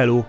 [0.00, 0.24] Hello!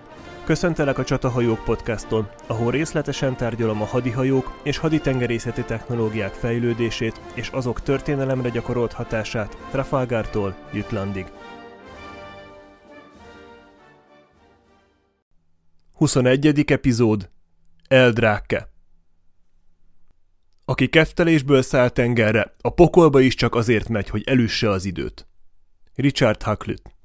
[0.45, 7.81] Köszöntelek a Csatahajók podcaston, ahol részletesen tárgyalom a hadihajók és haditengerészeti technológiák fejlődését és azok
[7.81, 11.25] történelemre gyakorolt hatását Trafalgartól Jütlandig.
[15.93, 16.63] 21.
[16.71, 17.29] epizód
[17.87, 18.69] Eldráke
[20.65, 25.27] Aki keftelésből száll tengerre, a pokolba is csak azért megy, hogy elüsse az időt.
[25.95, 26.99] Richard Hakluyt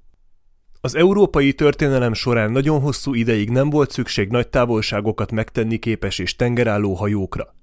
[0.86, 6.36] az európai történelem során nagyon hosszú ideig nem volt szükség nagy távolságokat megtenni képes és
[6.36, 7.54] tengerálló hajókra.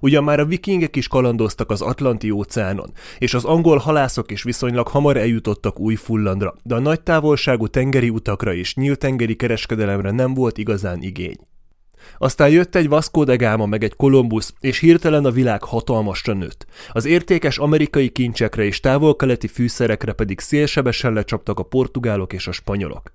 [0.00, 4.88] Ugyan már a vikingek is kalandoztak az Atlanti óceánon, és az angol halászok is viszonylag
[4.88, 10.34] hamar eljutottak új fullandra, de a nagy távolságú tengeri utakra és nyílt tengeri kereskedelemre nem
[10.34, 11.36] volt igazán igény.
[12.18, 16.66] Aztán jött egy Vasco de Gama meg egy Columbus, és hirtelen a világ hatalmasra nőtt.
[16.92, 23.10] Az értékes amerikai kincsekre és távol-keleti fűszerekre pedig szélsebesen lecsaptak a portugálok és a spanyolok.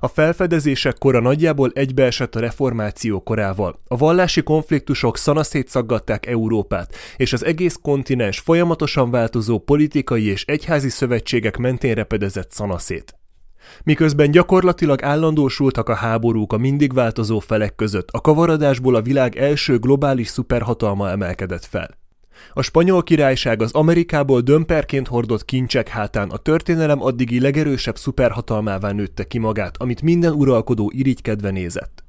[0.00, 3.80] A felfedezések kora nagyjából egybeesett a reformáció korával.
[3.88, 10.88] A vallási konfliktusok szanaszét szaggatták Európát, és az egész kontinens folyamatosan változó politikai és egyházi
[10.88, 13.21] szövetségek mentén repedezett szanaszét.
[13.84, 19.78] Miközben gyakorlatilag állandósultak a háborúk a mindig változó felek között, a kavaradásból a világ első
[19.78, 22.00] globális szuperhatalma emelkedett fel.
[22.52, 29.24] A spanyol királyság az Amerikából dömperként hordott kincsek hátán a történelem addigi legerősebb szuperhatalmává nőtte
[29.24, 32.04] ki magát, amit minden uralkodó irigykedve nézett.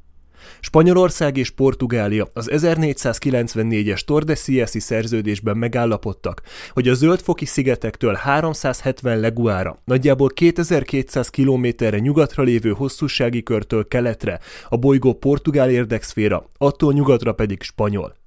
[0.60, 10.30] Spanyolország és Portugália az 1494-es Tordesillas-i szerződésben megállapodtak, hogy a zöldfoki szigetektől 370 leguára, nagyjából
[10.30, 18.22] 2200 kilométerre nyugatra lévő hosszúsági körtől keletre a bolygó portugál érdekszféra, attól nyugatra pedig spanyol.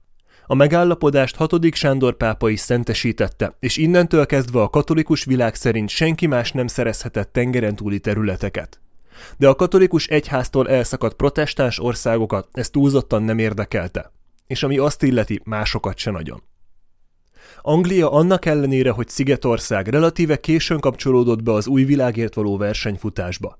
[0.46, 1.74] A megállapodást 6.
[1.74, 7.32] Sándor pápa is szentesítette, és innentől kezdve a katolikus világ szerint senki más nem szerezhetett
[7.32, 8.80] tengeren túli területeket.
[9.36, 14.12] De a katolikus egyháztól elszakadt protestáns országokat ez túlzottan nem érdekelte,
[14.46, 16.42] és ami azt illeti, másokat se nagyon.
[17.62, 23.58] Anglia annak ellenére, hogy Szigetország relatíve későn kapcsolódott be az új világért való versenyfutásba.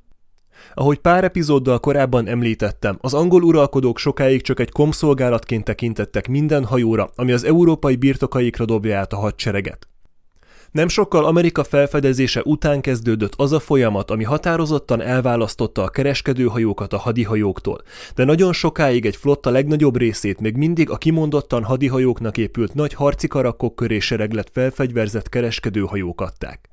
[0.75, 7.11] Ahogy pár epizóddal korábban említettem, az angol uralkodók sokáig csak egy komszolgálatként tekintettek minden hajóra,
[7.15, 9.89] ami az európai birtokaikra dobja át a hadsereget.
[10.77, 16.99] Nem sokkal Amerika felfedezése után kezdődött az a folyamat, ami határozottan elválasztotta a kereskedőhajókat a
[16.99, 17.83] hadihajóktól,
[18.15, 23.27] de nagyon sokáig egy flotta legnagyobb részét még mindig a kimondottan hadihajóknak épült nagy harci
[23.27, 26.71] karakok köré sereglet felfegyverzett kereskedőhajók adták.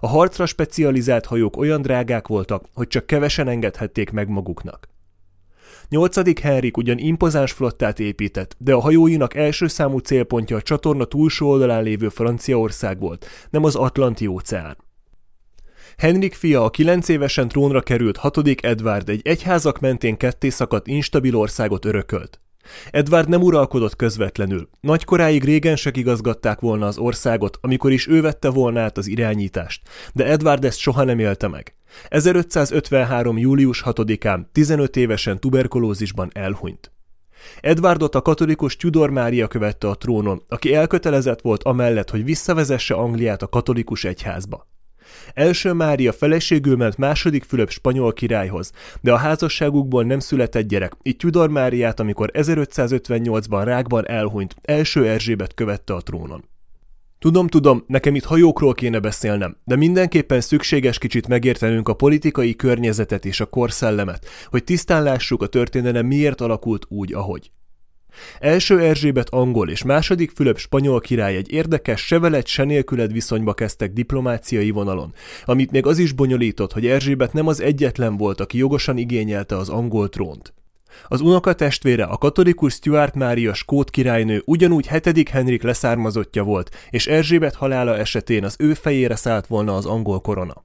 [0.00, 4.88] A harcra specializált hajók olyan drágák voltak, hogy csak kevesen engedhették meg maguknak.
[5.88, 11.48] Nyolcadik Henrik ugyan impozáns flottát épített, de a hajóinak első számú célpontja a csatorna túlsó
[11.48, 14.76] oldalán lévő Franciaország volt, nem az Atlanti óceán.
[15.96, 21.36] Henrik fia a kilenc évesen trónra került hatodik Edward egy egyházak mentén ketté szakadt instabil
[21.36, 22.40] országot örökölt.
[22.90, 24.68] Edward nem uralkodott közvetlenül.
[24.80, 30.26] Nagykoráig régensek igazgatták volna az országot, amikor is ő vette volna át az irányítást, de
[30.26, 31.75] Edward ezt soha nem élte meg.
[32.08, 33.38] 1553.
[33.38, 36.90] július 6-án 15 évesen tuberkulózisban elhunyt.
[37.60, 43.42] Edwardot a katolikus Tudor Mária követte a trónon, aki elkötelezett volt amellett, hogy visszavezesse Angliát
[43.42, 44.66] a katolikus egyházba.
[45.34, 51.16] Első Mária feleségül ment második Fülöp spanyol királyhoz, de a házasságukból nem született gyerek, így
[51.16, 56.44] Tudor Máriát, amikor 1558-ban rákban elhunyt, első Erzsébet követte a trónon.
[57.26, 63.24] Tudom, tudom, nekem itt hajókról kéne beszélnem, de mindenképpen szükséges kicsit megértenünk a politikai környezetet
[63.24, 67.50] és a korszellemet, hogy tisztán lássuk a történelem miért alakult úgy, ahogy.
[68.38, 73.54] Első Erzsébet angol és második Fülöp spanyol király egy érdekes, se veled, se nélküled viszonyba
[73.54, 75.14] kezdtek diplomáciai vonalon,
[75.44, 79.68] amit még az is bonyolított, hogy Erzsébet nem az egyetlen volt, aki jogosan igényelte az
[79.68, 80.54] angol trónt.
[81.08, 87.54] Az unokatestvére, a katolikus Stuart Mária skót királynő ugyanúgy hetedik Henrik leszármazottja volt, és Erzsébet
[87.54, 90.64] halála esetén az ő fejére szállt volna az angol korona.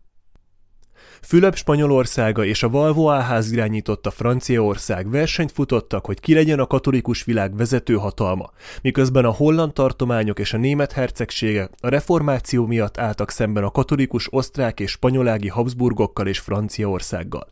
[1.21, 7.23] Fülöp Spanyolországa és a Valvoa ház irányította Franciaország versenyt futottak, hogy ki legyen a katolikus
[7.23, 8.49] világ vezető hatalma,
[8.81, 14.33] miközben a holland tartományok és a német hercegségek a reformáció miatt álltak szemben a katolikus
[14.33, 17.47] osztrák és spanyolági Habsburgokkal és Franciaországgal.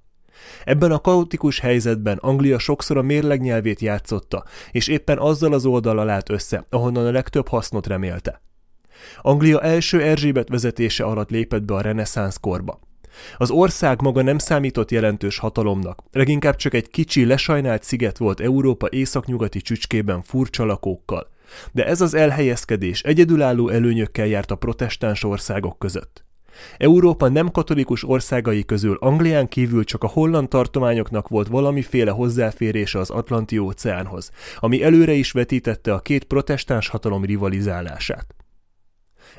[0.64, 6.10] Ebben a kaotikus helyzetben Anglia sokszor a mérleg nyelvét játszotta, és éppen azzal az oldal
[6.10, 8.42] állt össze, ahonnan a legtöbb hasznot remélte.
[9.22, 12.80] Anglia első Erzsébet vezetése alatt lépett be a reneszánsz korba.
[13.38, 18.88] Az ország maga nem számított jelentős hatalomnak, leginkább csak egy kicsi, lesajnált sziget volt Európa
[18.90, 21.28] északnyugati csücskében furcsa lakókkal.
[21.72, 26.29] De ez az elhelyezkedés egyedülálló előnyökkel járt a protestáns országok között.
[26.78, 33.10] Európa nem katolikus országai közül Anglián kívül csak a holland tartományoknak volt valamiféle hozzáférése az
[33.10, 38.36] Atlanti óceánhoz, ami előre is vetítette a két protestáns hatalom rivalizálását.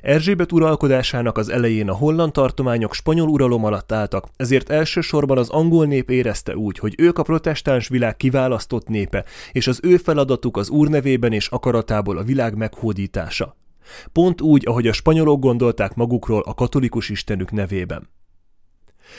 [0.00, 5.86] Erzsébet uralkodásának az elején a holland tartományok spanyol uralom alatt álltak, ezért elsősorban az angol
[5.86, 10.70] nép érezte úgy, hogy ők a protestáns világ kiválasztott népe, és az ő feladatuk az
[10.70, 13.59] úr nevében és akaratából a világ meghódítása.
[14.12, 18.08] Pont úgy, ahogy a spanyolok gondolták magukról a katolikus istenük nevében.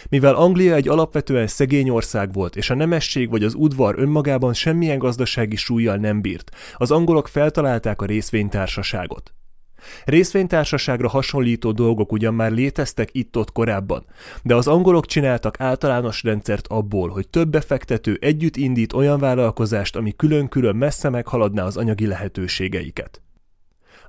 [0.10, 4.98] Mivel Anglia egy alapvetően szegény ország volt, és a nemesség vagy az udvar önmagában semmilyen
[4.98, 9.34] gazdasági súlyjal nem bírt, az angolok feltalálták a részvénytársaságot.
[10.06, 14.06] Részvénytársaságra hasonlító dolgok ugyan már léteztek itt-ott korábban,
[14.44, 20.14] de az angolok csináltak általános rendszert abból, hogy több befektető együtt indít olyan vállalkozást, ami
[20.16, 23.22] külön-külön messze meghaladná az anyagi lehetőségeiket.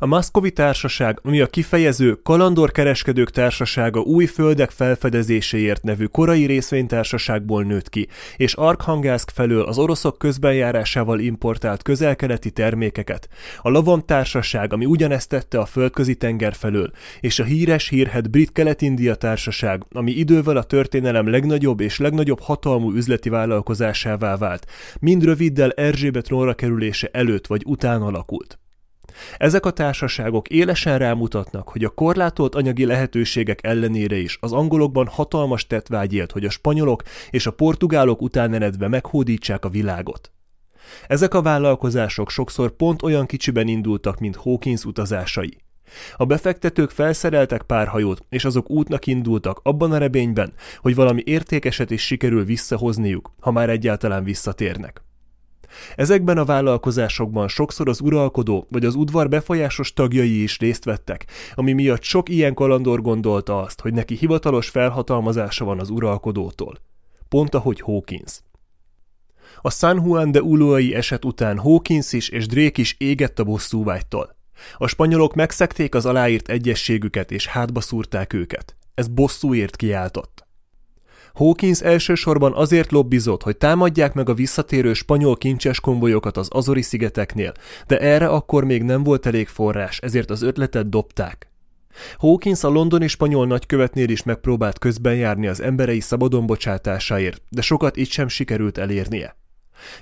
[0.02, 7.88] A Maszkovi Társaság, ami a kifejező Kalandorkereskedők Társasága új földek felfedezéséért nevű korai részvénytársaságból nőtt
[7.88, 13.28] ki, és Arkhangelsk felől az oroszok közbenjárásával importált közelkeleti termékeket,
[13.58, 16.90] a Lavam Társaság, ami ugyanezt tette a földközi tenger felől,
[17.20, 22.92] és a híres hírhet Brit Kelet-India Társaság, ami idővel a történelem legnagyobb és legnagyobb hatalmú
[22.92, 24.66] üzleti vállalkozásává vált,
[25.00, 28.56] mind röviddel Erzsébet trónra kerülése előtt vagy után alakult.
[29.36, 35.66] Ezek a társaságok élesen rámutatnak, hogy a korlátolt anyagi lehetőségek ellenére is az angolokban hatalmas
[35.66, 40.32] tetvágy élt, hogy a spanyolok és a portugálok után eredve meghódítsák a világot.
[41.06, 45.56] Ezek a vállalkozások sokszor pont olyan kicsiben indultak, mint Hawkins utazásai.
[46.16, 51.90] A befektetők felszereltek pár hajót, és azok útnak indultak abban a reményben, hogy valami értékeset
[51.90, 55.02] is sikerül visszahozniuk, ha már egyáltalán visszatérnek.
[55.96, 61.72] Ezekben a vállalkozásokban sokszor az uralkodó vagy az udvar befolyásos tagjai is részt vettek, ami
[61.72, 66.78] miatt sok ilyen kalandor gondolta azt, hogy neki hivatalos felhatalmazása van az uralkodótól.
[67.28, 68.40] Pont ahogy Hawkins.
[69.60, 74.36] A San Juan de Ulloai eset után Hawkins is és Drake is égett a bosszúvágytól.
[74.76, 78.76] A spanyolok megszekték az aláírt egyességüket és hátba szúrták őket.
[78.94, 80.46] Ez bosszúért kiáltott.
[81.34, 87.52] Hawkins elsősorban azért lobbizott, hogy támadják meg a visszatérő spanyol kincses konvojokat az Azori-szigeteknél,
[87.86, 91.50] de erre akkor még nem volt elég forrás, ezért az ötletet dobták.
[92.16, 97.96] Hawkins a londoni spanyol nagykövetnél is megpróbált közben járni az emberei szabadon bocsátásáért, de sokat
[97.96, 99.36] így sem sikerült elérnie.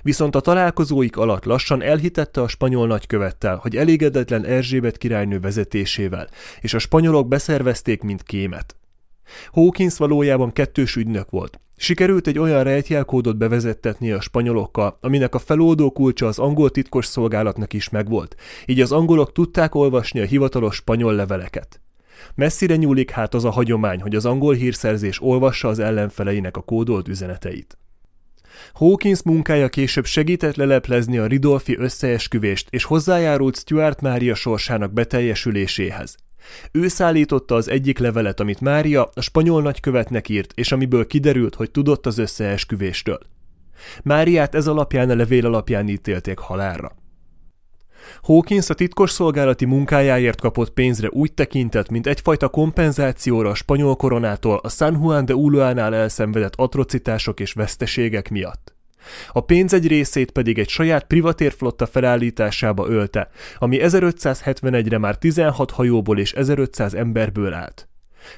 [0.01, 6.27] Viszont a találkozóik alatt lassan elhitette a spanyol nagykövettel, hogy elégedetlen Erzsébet királynő vezetésével,
[6.61, 8.75] és a spanyolok beszervezték, mint kémet.
[9.51, 11.59] Hawkins valójában kettős ügynök volt.
[11.77, 17.73] Sikerült egy olyan rejtjelkódot bevezettetni a spanyolokkal, aminek a feloldó kulcsa az angol titkos szolgálatnak
[17.73, 18.35] is megvolt,
[18.65, 21.81] így az angolok tudták olvasni a hivatalos spanyol leveleket.
[22.35, 27.07] Messzire nyúlik hát az a hagyomány, hogy az angol hírszerzés olvassa az ellenfeleinek a kódolt
[27.07, 27.77] üzeneteit.
[28.73, 36.15] Hawkins munkája később segített leleplezni a Ridolfi összeesküvést és hozzájárult Stuart Mária sorsának beteljesüléséhez.
[36.71, 41.71] Ő szállította az egyik levelet, amit Mária a spanyol nagykövetnek írt, és amiből kiderült, hogy
[41.71, 43.19] tudott az összeesküvéstől.
[44.03, 46.99] Máriát ez alapján a levél alapján ítélték halálra.
[48.21, 54.57] Hawkins a titkos szolgálati munkájáért kapott pénzre úgy tekintett, mint egyfajta kompenzációra a spanyol koronától
[54.57, 58.75] a San Juan de Ulloánál elszenvedett atrocitások és veszteségek miatt.
[59.31, 66.19] A pénz egy részét pedig egy saját privatérflotta felállításába ölte, ami 1571-re már 16 hajóból
[66.19, 67.89] és 1500 emberből állt.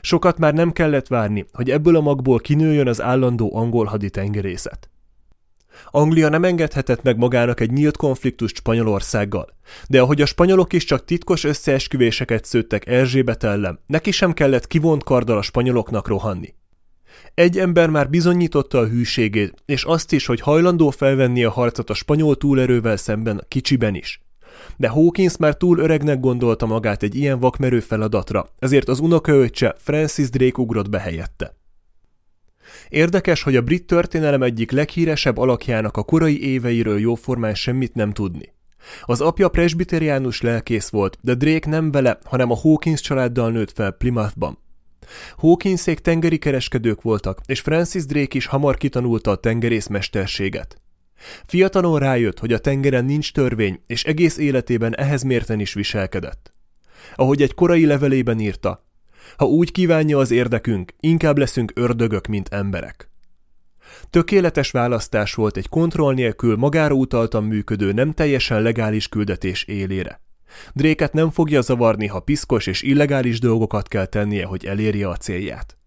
[0.02, 4.88] Sokat már nem kellett várni, hogy ebből a magból kinőjön az állandó angol haditengerészet.
[5.92, 9.48] Anglia nem engedhetett meg magának egy nyílt konfliktust Spanyolországgal,
[9.88, 15.04] de ahogy a spanyolok is csak titkos összeesküvéseket szőttek Erzsébet ellen, neki sem kellett kivont
[15.04, 16.54] karddal a spanyoloknak rohanni.
[17.34, 21.94] Egy ember már bizonyította a hűségét, és azt is, hogy hajlandó felvenni a harcot a
[21.94, 24.22] spanyol túlerővel szemben kicsiben is.
[24.78, 30.30] De Hawkins már túl öregnek gondolta magát egy ilyen vakmerő feladatra, ezért az unokaöccse Francis
[30.30, 31.56] Drake ugrott be helyette.
[32.90, 38.54] Érdekes, hogy a brit történelem egyik leghíresebb alakjának a korai éveiről jóformán semmit nem tudni.
[39.02, 43.92] Az apja presbiteriánus lelkész volt, de Drake nem vele, hanem a Hawkins családdal nőtt fel
[43.92, 44.58] Plymouthban.
[45.38, 50.82] Hawkinsék tengeri kereskedők voltak, és Francis Drake is hamar kitanulta a tengerészmesterséget.
[51.46, 56.54] Fiatalon rájött, hogy a tengeren nincs törvény, és egész életében ehhez mérten is viselkedett.
[57.16, 58.86] Ahogy egy korai levelében írta,
[59.38, 63.12] ha úgy kívánja az érdekünk, inkább leszünk ördögök, mint emberek.
[64.10, 70.23] Tökéletes választás volt egy kontroll nélkül magára utaltan működő, nem teljesen legális küldetés élére.
[70.74, 75.78] Dréket nem fogja zavarni, ha piszkos és illegális dolgokat kell tennie, hogy elérje a célját.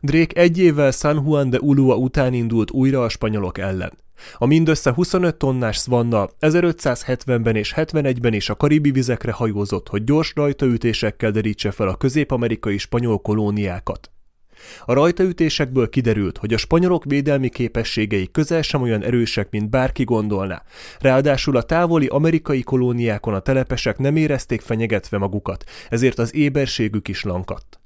[0.00, 3.92] Drake egy évvel San Juan de Ulua után indult újra a spanyolok ellen.
[4.34, 10.32] A mindössze 25 tonnás Svanna 1570-ben és 71-ben is a karibi vizekre hajózott, hogy gyors
[10.34, 14.13] rajtaütésekkel derítse fel a közép-amerikai spanyol kolóniákat.
[14.84, 20.62] A rajtaütésekből kiderült, hogy a spanyolok védelmi képességei közel sem olyan erősek, mint bárki gondolná.
[20.98, 27.22] Ráadásul a távoli amerikai kolóniákon a telepesek nem érezték fenyegetve magukat, ezért az éberségük is
[27.22, 27.78] lankadt.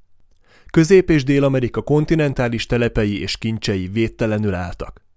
[0.70, 5.08] Közép- és Dél-Amerika kontinentális telepei és kincsei védtelenül álltak.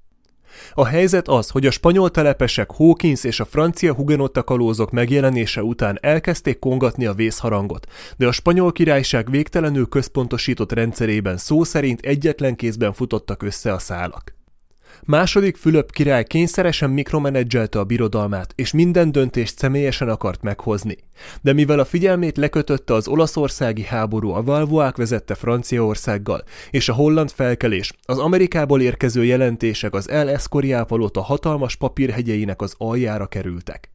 [0.73, 5.97] A helyzet az, hogy a spanyol telepesek Hawkins és a francia hugenotta kalózok megjelenése után
[6.01, 12.93] elkezdték kongatni a vészharangot, de a spanyol királyság végtelenül központosított rendszerében szó szerint egyetlen kézben
[12.93, 14.40] futottak össze a szálak.
[15.05, 20.97] Második Fülöp király kényszeresen mikromenedzselte a birodalmát, és minden döntést személyesen akart meghozni.
[21.41, 27.31] De mivel a figyelmét lekötötte az olaszországi háború a Valvoák vezette Franciaországgal, és a holland
[27.31, 33.89] felkelés, az Amerikából érkező jelentések az El Escorial a hatalmas papírhegyeinek az aljára kerültek.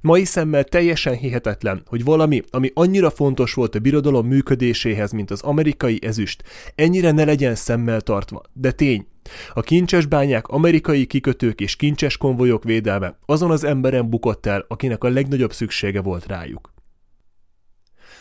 [0.00, 5.42] Mai szemmel teljesen hihetetlen, hogy valami, ami annyira fontos volt a birodalom működéséhez, mint az
[5.42, 6.42] amerikai ezüst,
[6.74, 9.06] ennyire ne legyen szemmel tartva, de tény,
[9.54, 15.04] a kincses bányák, amerikai kikötők és kincses konvojok védelme azon az emberen bukott el, akinek
[15.04, 16.72] a legnagyobb szüksége volt rájuk.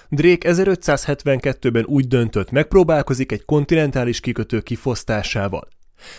[0.09, 5.67] Drake 1572-ben úgy döntött, megpróbálkozik egy kontinentális kikötő kifosztásával.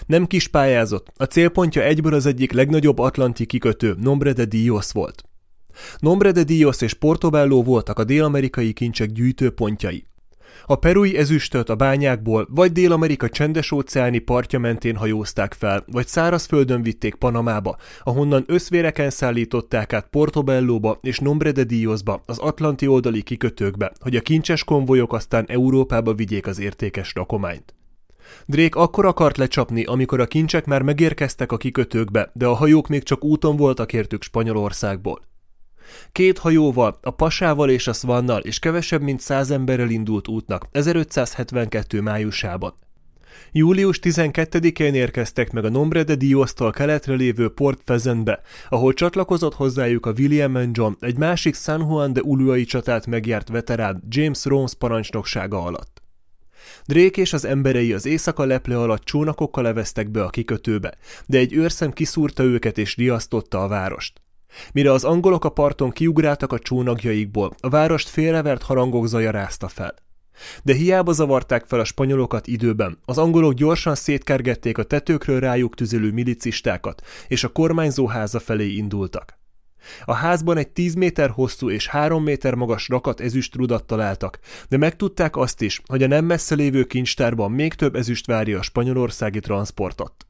[0.07, 5.23] Nem kis pályázott, a célpontja egyből az egyik legnagyobb atlanti kikötő, Nombre de Dios volt.
[5.99, 10.07] Nombre de Dios és Portobello voltak a dél-amerikai kincsek gyűjtőpontjai.
[10.67, 17.15] A perui ezüstöt a bányákból vagy Dél-Amerika csendes-óceáni partja mentén hajózták fel, vagy szárazföldön vitték
[17.15, 24.17] Panamába, ahonnan összvéreken szállították át Portobellóba és Nombre de Diosba, az atlanti oldali kikötőkbe, hogy
[24.17, 27.75] a kincses konvojok aztán Európába vigyék az értékes rakományt.
[28.47, 33.03] Drake akkor akart lecsapni, amikor a kincsek már megérkeztek a kikötőkbe, de a hajók még
[33.03, 35.31] csak úton voltak értük Spanyolországból.
[36.12, 42.01] Két hajóval, a Pasával és a Svannal és kevesebb mint száz emberrel indult útnak 1572.
[42.01, 42.75] májusában.
[43.53, 50.07] Július 12-én érkeztek meg a Nombre de Diosztól keletre lévő Port Pheasantbe, ahol csatlakozott hozzájuk
[50.07, 54.75] a William and John, egy másik San Juan de Uluai csatát megjárt veterán James Rons
[54.75, 56.01] parancsnoksága alatt.
[56.85, 60.95] Drake és az emberei az éjszaka leple alatt csónakokkal leveztek be a kikötőbe,
[61.26, 64.21] de egy őrszem kiszúrta őket és riasztotta a várost.
[64.73, 69.95] Mire az angolok a parton kiugráltak a csónakjaikból, a várost félrevert harangok zaja fel.
[70.62, 76.12] De hiába zavarták fel a spanyolokat időben, az angolok gyorsan szétkergették a tetőkről rájuk tüzelő
[76.12, 79.41] milicistákat, és a kormányzó háza felé indultak.
[80.05, 85.37] A házban egy 10 méter hosszú és 3 méter magas rakat ezüstrudat találtak, de megtudták
[85.37, 90.27] azt is, hogy a nem messze lévő kincstárban még több ezüst várja a spanyolországi transportot.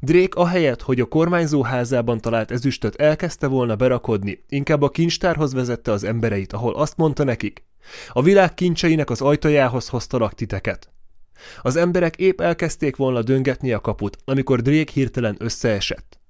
[0.00, 5.92] Drake ahelyett, hogy a kormányzó házában talált ezüstöt elkezdte volna berakodni, inkább a kincstárhoz vezette
[5.92, 7.64] az embereit, ahol azt mondta nekik,
[8.08, 10.90] a világ kincseinek az ajtajához hoztalak titeket.
[11.62, 16.21] Az emberek épp elkezdték volna döngetni a kaput, amikor Drake hirtelen összeesett.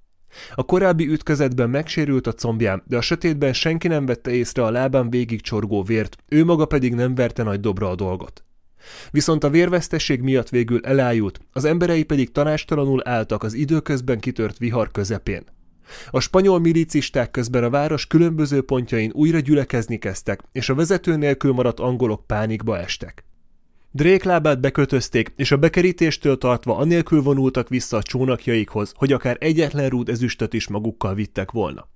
[0.54, 5.10] A korábbi ütközetben megsérült a combján, de a sötétben senki nem vette észre a lábán
[5.10, 8.44] végig csorgó vért, ő maga pedig nem verte nagy dobra a dolgot.
[9.10, 14.90] Viszont a vérvesztesség miatt végül elájult, az emberei pedig tanástalanul álltak az időközben kitört vihar
[14.90, 15.44] közepén.
[16.10, 21.52] A spanyol milicisták közben a város különböző pontjain újra gyülekezni kezdtek, és a vezető nélkül
[21.52, 23.24] maradt angolok pánikba estek.
[23.94, 29.88] Drake lábát bekötözték, és a bekerítéstől tartva anélkül vonultak vissza a csónakjaikhoz, hogy akár egyetlen
[29.88, 31.88] rúd ezüstöt is magukkal vittek volna.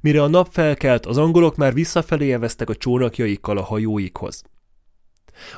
[0.00, 4.42] Mire a nap felkelt, az angolok már visszafelé eveztek a csónakjaikkal a hajóikhoz.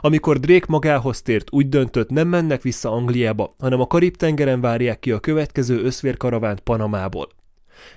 [0.00, 5.10] Amikor Drake magához tért, úgy döntött, nem mennek vissza Angliába, hanem a Karib-tengeren várják ki
[5.10, 7.28] a következő összvérkaravánt Panamából.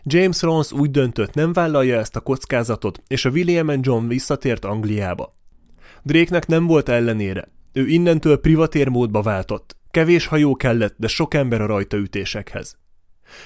[0.03, 4.65] James Rons úgy döntött, nem vállalja ezt a kockázatot, és a William and John visszatért
[4.65, 5.36] Angliába.
[6.03, 7.51] Drake-nek nem volt ellenére.
[7.74, 9.77] Ő innentől privatér módba váltott.
[9.92, 12.77] Kevés hajó kellett, de sok ember a rajtaütésekhez.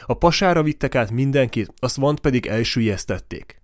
[0.06, 3.62] A pasára vittek át mindenkit, a Svant pedig elsüllyesztették.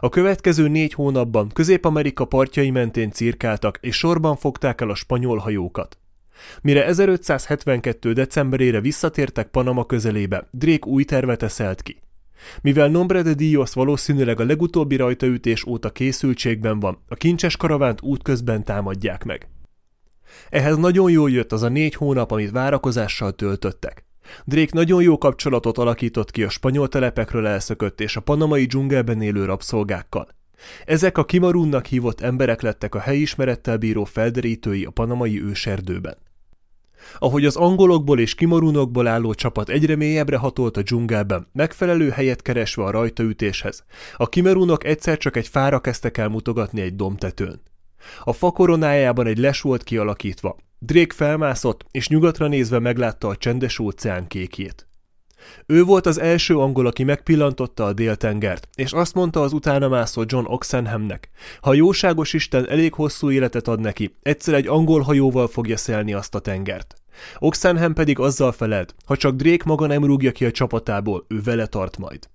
[0.00, 5.98] A következő négy hónapban Közép-Amerika partjai mentén cirkáltak, és sorban fogták el a spanyol hajókat.
[6.62, 8.12] Mire 1572.
[8.12, 12.00] decemberére visszatértek Panama közelébe, Drake új tervet eszelt ki.
[12.62, 18.64] Mivel Nombre de Dios valószínűleg a legutóbbi rajtaütés óta készültségben van, a kincses karavánt útközben
[18.64, 19.48] támadják meg.
[20.50, 24.04] Ehhez nagyon jól jött az a négy hónap, amit várakozással töltöttek.
[24.44, 29.44] Drake nagyon jó kapcsolatot alakított ki a spanyol telepekről elszökött és a panamai dzsungelben élő
[29.44, 30.28] rabszolgákkal.
[30.84, 36.16] Ezek a Kimarunnak hívott emberek lettek a helyismerettel bíró felderítői a panamai őserdőben.
[37.18, 42.84] Ahogy az angolokból és kimarunokból álló csapat egyre mélyebbre hatolt a dzsungelben, megfelelő helyet keresve
[42.84, 43.84] a rajtaütéshez,
[44.16, 47.60] a kimerunok egyszer csak egy fára kezdtek el mutogatni egy domtetőn.
[48.24, 50.56] A fa koronájában egy les volt kialakítva.
[50.78, 54.88] Drake felmászott, és nyugatra nézve meglátta a csendes óceán kékjét.
[55.66, 60.22] Ő volt az első angol, aki megpillantotta a déltengert, és azt mondta az utána mászó
[60.26, 61.30] John Oxenhamnek,
[61.60, 66.34] ha jóságos Isten elég hosszú életet ad neki, egyszer egy angol hajóval fogja szelni azt
[66.34, 66.94] a tengert.
[67.38, 71.66] Oxenham pedig azzal felelt, ha csak Drake maga nem rúgja ki a csapatából, ő vele
[71.66, 72.28] tart majd.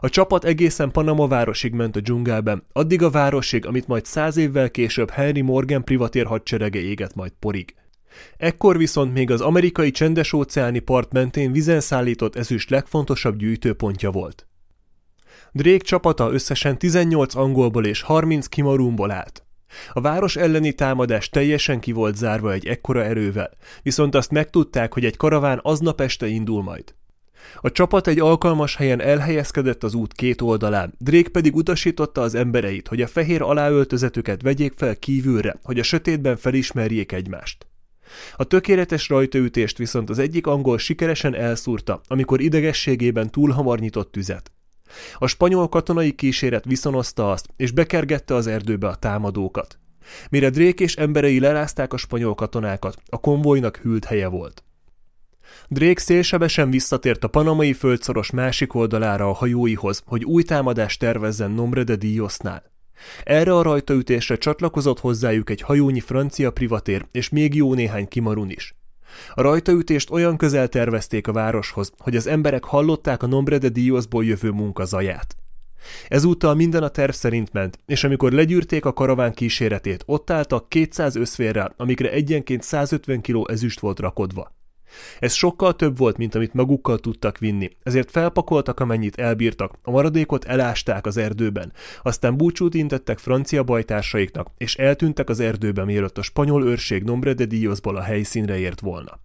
[0.00, 4.70] A csapat egészen Panama városig ment a dzsungelben, addig a városig, amit majd száz évvel
[4.70, 7.74] később Henry Morgan privatér hadserege éget majd porig.
[8.36, 14.46] Ekkor viszont még az amerikai csendes-óceáni part mentén vizen szállított ezüst legfontosabb gyűjtőpontja volt.
[15.52, 19.46] Drake csapata összesen 18 angolból és 30 kimarumból állt.
[19.92, 23.50] A város elleni támadás teljesen ki volt zárva egy ekkora erővel,
[23.82, 26.94] viszont azt megtudták, hogy egy karaván aznap este indul majd.
[27.60, 32.88] A csapat egy alkalmas helyen elhelyezkedett az út két oldalán, Drake pedig utasította az embereit,
[32.88, 37.66] hogy a fehér aláöltözetüket vegyék fel kívülre, hogy a sötétben felismerjék egymást.
[38.36, 44.50] A tökéletes rajtaütést viszont az egyik angol sikeresen elszúrta, amikor idegességében túl hamar nyitott tüzet.
[45.18, 49.78] A spanyol katonai kíséret viszonozta azt, és bekergette az erdőbe a támadókat.
[50.30, 54.65] Mire Drake és emberei lerázták a spanyol katonákat, a konvojnak hűlt helye volt.
[55.68, 61.82] Drake szélsebesen visszatért a panamai földszoros másik oldalára a hajóihoz, hogy új támadást tervezzen Nombre
[61.82, 62.62] de Diosnál.
[63.24, 68.74] Erre a rajtaütésre csatlakozott hozzájuk egy hajónyi francia privatér és még jó néhány kimarun is.
[69.34, 74.24] A rajtaütést olyan közel tervezték a városhoz, hogy az emberek hallották a Nombre de Diosból
[74.24, 75.36] jövő munka zaját.
[76.08, 81.16] Ezúttal minden a terv szerint ment, és amikor legyűrték a karaván kíséretét, ott álltak 200
[81.16, 84.54] összférrel, amikre egyenként 150 kg ezüst volt rakodva.
[85.18, 90.44] Ez sokkal több volt, mint amit magukkal tudtak vinni, ezért felpakoltak, amennyit elbírtak, a maradékot
[90.44, 91.72] elásták az erdőben,
[92.02, 97.44] aztán búcsút intettek francia bajtársaiknak, és eltűntek az erdőben, mielőtt a spanyol őrség Nombre de
[97.44, 99.20] Diosból a helyszínre ért volna.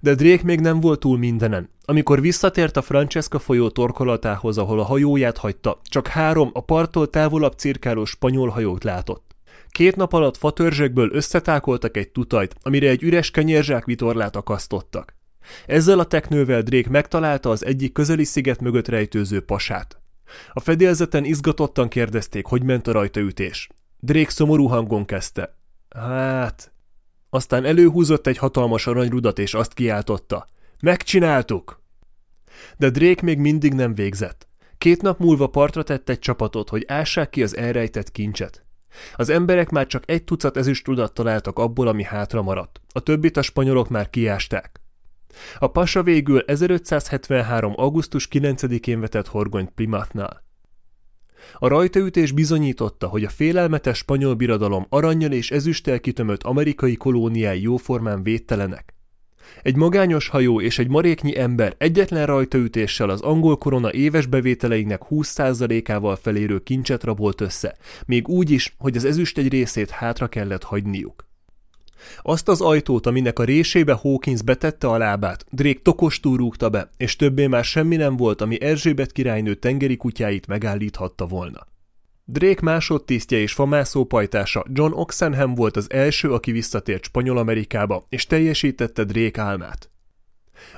[0.00, 1.70] De Drake még nem volt túl mindenen.
[1.84, 7.52] Amikor visszatért a Francesca folyó torkolatához, ahol a hajóját hagyta, csak három a parttól távolabb
[7.52, 9.33] cirkáló spanyol hajót látott.
[9.74, 15.14] Két nap alatt fatörzsekből összetákoltak egy tutajt, amire egy üres kenyérzsák vitorlát akasztottak.
[15.66, 20.00] Ezzel a teknővel Drake megtalálta az egyik közeli sziget mögött rejtőző pasát.
[20.52, 23.68] A fedélzeten izgatottan kérdezték, hogy ment a rajtaütés.
[24.00, 25.56] Drake szomorú hangon kezdte.
[25.90, 26.72] Hát...
[27.30, 30.46] Aztán előhúzott egy hatalmas aranyrudat, és azt kiáltotta.
[30.80, 31.82] Megcsináltuk!
[32.76, 34.48] De Drake még mindig nem végzett.
[34.78, 38.63] Két nap múlva partra tett egy csapatot, hogy ássák ki az elrejtett kincset.
[39.16, 42.80] Az emberek már csak egy tucat ezüstrudat találtak abból, ami hátra maradt.
[42.92, 44.80] A többit a spanyolok már kiásták.
[45.58, 47.72] A pasa végül 1573.
[47.76, 50.42] augusztus 9-én vetett horgonyt Plymouthnál.
[51.54, 58.22] A rajtaütés bizonyította, hogy a félelmetes spanyol birodalom aranyjal és ezüsttel kitömött amerikai kolóniái jóformán
[58.22, 58.93] védtelenek.
[59.62, 66.16] Egy magányos hajó és egy maréknyi ember egyetlen rajtaütéssel az angol korona éves bevételeinek 20%-ával
[66.16, 67.76] felérő kincset rabolt össze,
[68.06, 71.26] még úgy is, hogy az ezüst egy részét hátra kellett hagyniuk.
[72.22, 77.16] Azt az ajtót, aminek a résébe Hawkins betette a lábát, Drake tokostúr rúgta be, és
[77.16, 81.66] többé már semmi nem volt, ami Erzsébet királynő tengeri kutyáit megállíthatta volna.
[82.26, 89.04] Drake másodtisztje és famászó pajtása John Oxenham volt az első, aki visszatért Spanyol-Amerikába, és teljesítette
[89.04, 89.90] Drake álmát.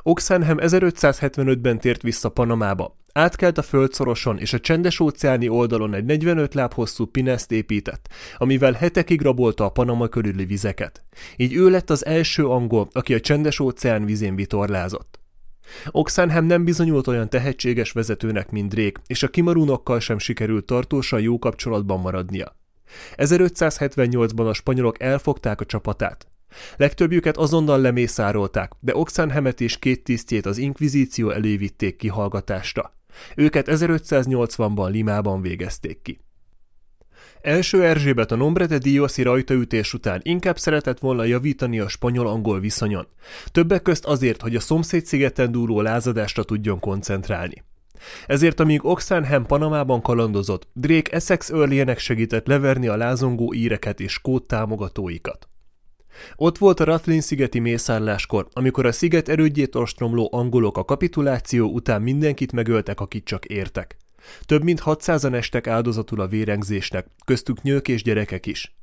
[0.02, 6.54] Oxenham 1575-ben tért vissza Panamába, átkelt a földszoroson és a csendes óceáni oldalon egy 45
[6.54, 11.04] láb hosszú pineszt épített, amivel hetekig rabolta a Panama körüli vizeket.
[11.36, 15.20] Így ő lett az első angol, aki a csendes óceán vizén vitorlázott.
[15.90, 21.38] Oxenham nem bizonyult olyan tehetséges vezetőnek, mint Drake, és a kimarunokkal sem sikerült tartósan jó
[21.38, 22.56] kapcsolatban maradnia.
[23.16, 26.26] 1578-ban a spanyolok elfogták a csapatát.
[26.76, 32.92] Legtöbbjüket azonnal lemészárolták, de Oxenhamet és két tisztjét az inkvizíció elé vitték kihallgatásra.
[33.36, 36.25] Őket 1580-ban Limában végezték ki.
[37.46, 43.06] Első Erzsébet a Nombre de Diosi rajtaütés után inkább szeretett volna javítani a spanyol-angol viszonyon.
[43.46, 47.64] Többek közt azért, hogy a szomszéd szigeten dúró lázadásra tudjon koncentrálni.
[48.26, 54.46] Ezért amíg Oxenham Panamában kalandozott, Drake Essex őrlének segített leverni a lázongó íreket és kód
[54.46, 55.48] támogatóikat.
[56.36, 62.52] Ott volt a Rathlin-szigeti mészárláskor, amikor a sziget erődjét ostromló angolok a kapituláció után mindenkit
[62.52, 63.96] megöltek, akit csak értek.
[64.46, 68.76] Több mint 600-an estek áldozatul a vérengzésnek, köztük nők és gyerekek is.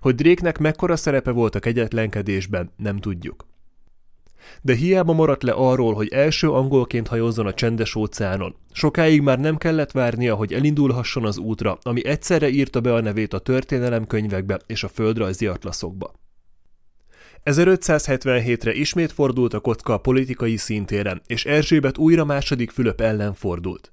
[0.00, 3.46] Hogy Dréknek mekkora szerepe volt a kegyetlenkedésben, nem tudjuk.
[4.62, 8.54] De hiába maradt le arról, hogy első angolként hajózzon a csendes óceánon.
[8.72, 13.32] Sokáig már nem kellett várnia, hogy elindulhasson az útra, ami egyszerre írta be a nevét
[13.32, 16.12] a történelemkönyvekbe és a földrajzi atlaszokba.
[17.44, 23.92] 1577-re ismét fordult a kocka a politikai szintéren, és Erzsébet újra második Fülöp ellen fordult.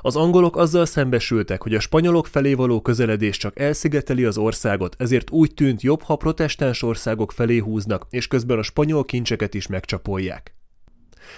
[0.00, 5.30] Az angolok azzal szembesültek, hogy a spanyolok felé való közeledés csak elszigeteli az országot, ezért
[5.30, 10.52] úgy tűnt jobb, ha protestáns országok felé húznak, és közben a spanyol kincseket is megcsapolják.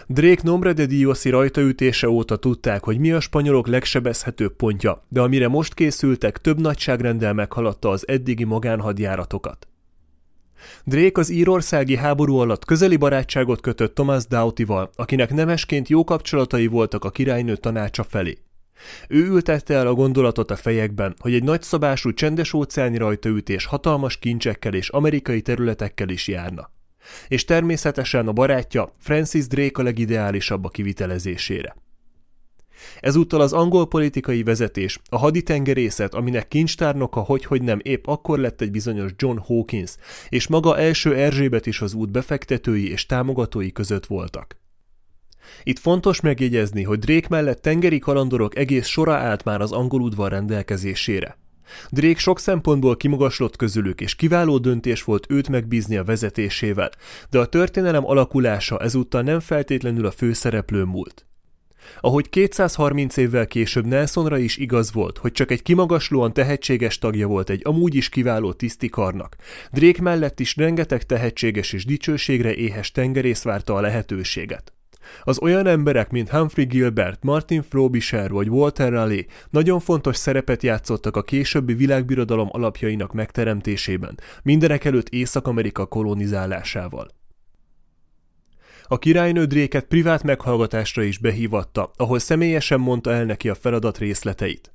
[0.06, 5.48] Drake Nombre de Diosi rajtaütése óta tudták, hogy mi a spanyolok legsebezhetőbb pontja, de amire
[5.48, 9.68] most készültek, több nagyságrendel meghaladta az eddigi magánhadjáratokat.
[10.84, 17.04] Drake az írországi háború alatt közeli barátságot kötött Thomas Doughty-val, akinek nemesként jó kapcsolatai voltak
[17.04, 18.38] a királynő tanácsa felé.
[19.08, 24.74] Ő ültette el a gondolatot a fejekben, hogy egy nagyszabású csendes óceáni rajtaütés hatalmas kincsekkel
[24.74, 26.70] és amerikai területekkel is járna.
[27.28, 31.74] És természetesen a barátja Francis Drake a legideálisabb a kivitelezésére.
[33.00, 38.70] Ezúttal az angol politikai vezetés, a haditengerészet, aminek kincstárnoka hogy-hogy nem épp akkor lett egy
[38.70, 39.94] bizonyos John Hawkins,
[40.28, 44.58] és maga első Erzsébet is az út befektetői és támogatói között voltak.
[45.62, 50.30] Itt fontos megjegyezni, hogy Drake mellett tengeri kalandorok egész sora állt már az angol udvar
[50.30, 51.38] rendelkezésére.
[51.90, 56.90] Drake sok szempontból kimagaslott közülük, és kiváló döntés volt őt megbízni a vezetésével,
[57.30, 61.29] de a történelem alakulása ezúttal nem feltétlenül a főszereplő múlt.
[62.00, 67.50] Ahogy 230 évvel később Nelsonra is igaz volt, hogy csak egy kimagaslóan tehetséges tagja volt
[67.50, 69.36] egy amúgy is kiváló tisztikarnak,
[69.72, 74.72] Drake mellett is rengeteg tehetséges és dicsőségre éhes tengerész várta a lehetőséget.
[75.22, 81.16] Az olyan emberek, mint Humphrey Gilbert, Martin Frobisher vagy Walter Raleigh nagyon fontos szerepet játszottak
[81.16, 87.19] a későbbi világbirodalom alapjainak megteremtésében, mindenek előtt Észak-Amerika kolonizálásával.
[88.92, 94.72] A királynő Dréket privát meghallgatásra is behívatta, ahol személyesen mondta el neki a feladat részleteit.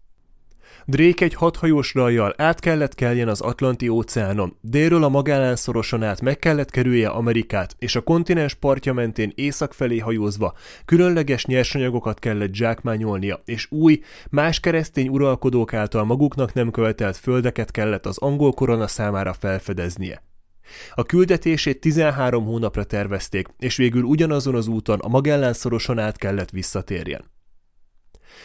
[0.86, 6.22] Drake egy hathajós rajjal át kellett keljen az Atlanti óceánon, délről a Magellán szoroson át
[6.22, 10.54] meg kellett kerülje Amerikát, és a kontinens partja mentén észak felé hajózva
[10.86, 14.00] különleges nyersanyagokat kellett zsákmányolnia, és új,
[14.30, 20.24] más keresztény uralkodók által maguknak nem követelt földeket kellett az angol korona számára felfedeznie.
[20.94, 26.50] A küldetését 13 hónapra tervezték, és végül ugyanazon az úton a Magellán szoroson át kellett
[26.50, 27.34] visszatérjen.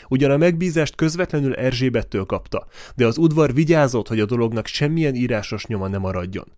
[0.09, 5.67] Ugyan a megbízást közvetlenül Erzsébettől kapta, de az udvar vigyázott, hogy a dolognak semmilyen írásos
[5.67, 6.53] nyoma ne maradjon.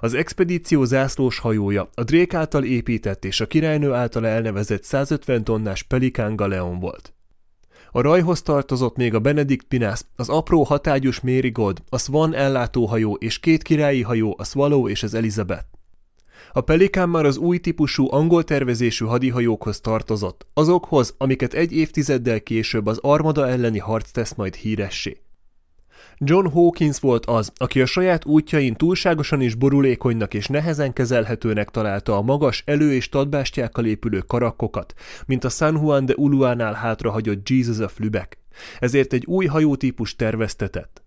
[0.00, 5.82] Az expedíció zászlós hajója a Drake által épített és a királynő által elnevezett 150 tonnás
[5.82, 7.12] Pelikán Galeon volt.
[7.90, 11.20] A rajhoz tartozott még a Benedikt Pinász, az apró hatágyus
[11.52, 15.66] Gold, a Swan ellátóhajó és két királyi hajó, a Swallow és az Elizabeth.
[16.52, 22.86] A Pelikán már az új típusú angol tervezésű hadihajókhoz tartozott, azokhoz, amiket egy évtizeddel később
[22.86, 25.22] az armada elleni harc tesz majd híressé.
[26.20, 32.16] John Hawkins volt az, aki a saját útjain túlságosan is borulékonynak és nehezen kezelhetőnek találta
[32.16, 34.94] a magas elő- és tadbástyákkal épülő karakkokat,
[35.26, 38.38] mint a San Juan de Uluánál hátrahagyott Jesus of Lübeck.
[38.78, 41.02] Ezért egy új hajótípus terveztetett.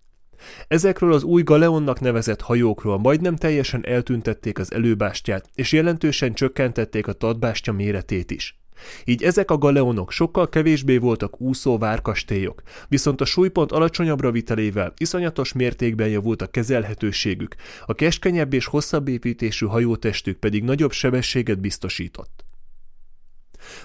[0.68, 7.12] Ezekről az új Galeonnak nevezett hajókról majdnem teljesen eltüntették az előbástyát, és jelentősen csökkentették a
[7.12, 8.61] tadbástya méretét is.
[9.04, 15.52] Így ezek a galeonok sokkal kevésbé voltak úszó várkastélyok, viszont a súlypont alacsonyabbra vitelével iszonyatos
[15.52, 17.54] mértékben javult a kezelhetőségük,
[17.86, 22.44] a keskenyebb és hosszabb építésű hajótestük pedig nagyobb sebességet biztosított.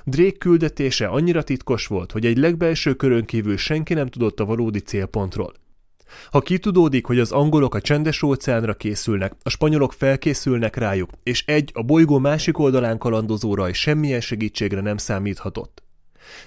[0.04, 4.80] Drake küldetése annyira titkos volt, hogy egy legbelső körön kívül senki nem tudott a valódi
[4.80, 5.54] célpontról–
[6.32, 11.72] ha kitudódik, hogy az angolok a csendes óceánra készülnek, a spanyolok felkészülnek rájuk, és egy
[11.74, 15.84] a bolygó másik oldalán kalandozó raj semmilyen segítségre nem számíthatott.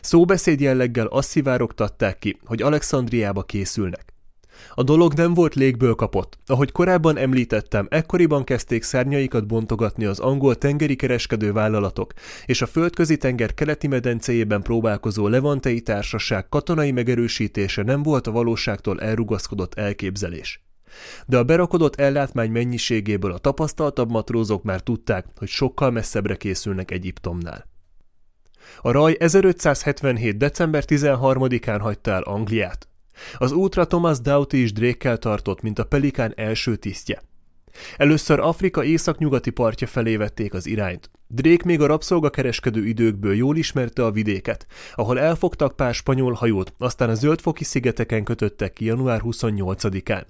[0.01, 4.13] Szóbeszéd jelleggel azt szivárogtatták ki, hogy Alexandriába készülnek.
[4.75, 6.39] A dolog nem volt légből kapott.
[6.47, 12.13] Ahogy korábban említettem, ekkoriban kezdték szárnyaikat bontogatni az angol tengeri kereskedő vállalatok,
[12.47, 19.01] és a földközi tenger keleti medencéjében próbálkozó levantei társaság katonai megerősítése nem volt a valóságtól
[19.01, 20.63] elrugaszkodott elképzelés.
[21.27, 27.69] De a berakodott ellátmány mennyiségéből a tapasztaltabb matrózok már tudták, hogy sokkal messzebbre készülnek Egyiptomnál.
[28.83, 30.37] A raj 1577.
[30.37, 32.90] december 13-án hagyta el Angliát.
[33.39, 37.23] Az útra Thomas Doughty is Drake-kel tartott, mint a Pelikán első tisztje.
[37.97, 41.11] Először Afrika északnyugati partja felé vették az irányt.
[41.29, 47.09] Drake még a rabszolgakereskedő időkből jól ismerte a vidéket, ahol elfogtak pár spanyol hajót, aztán
[47.09, 50.25] a Zöldfoki szigeteken kötöttek ki január 28-án.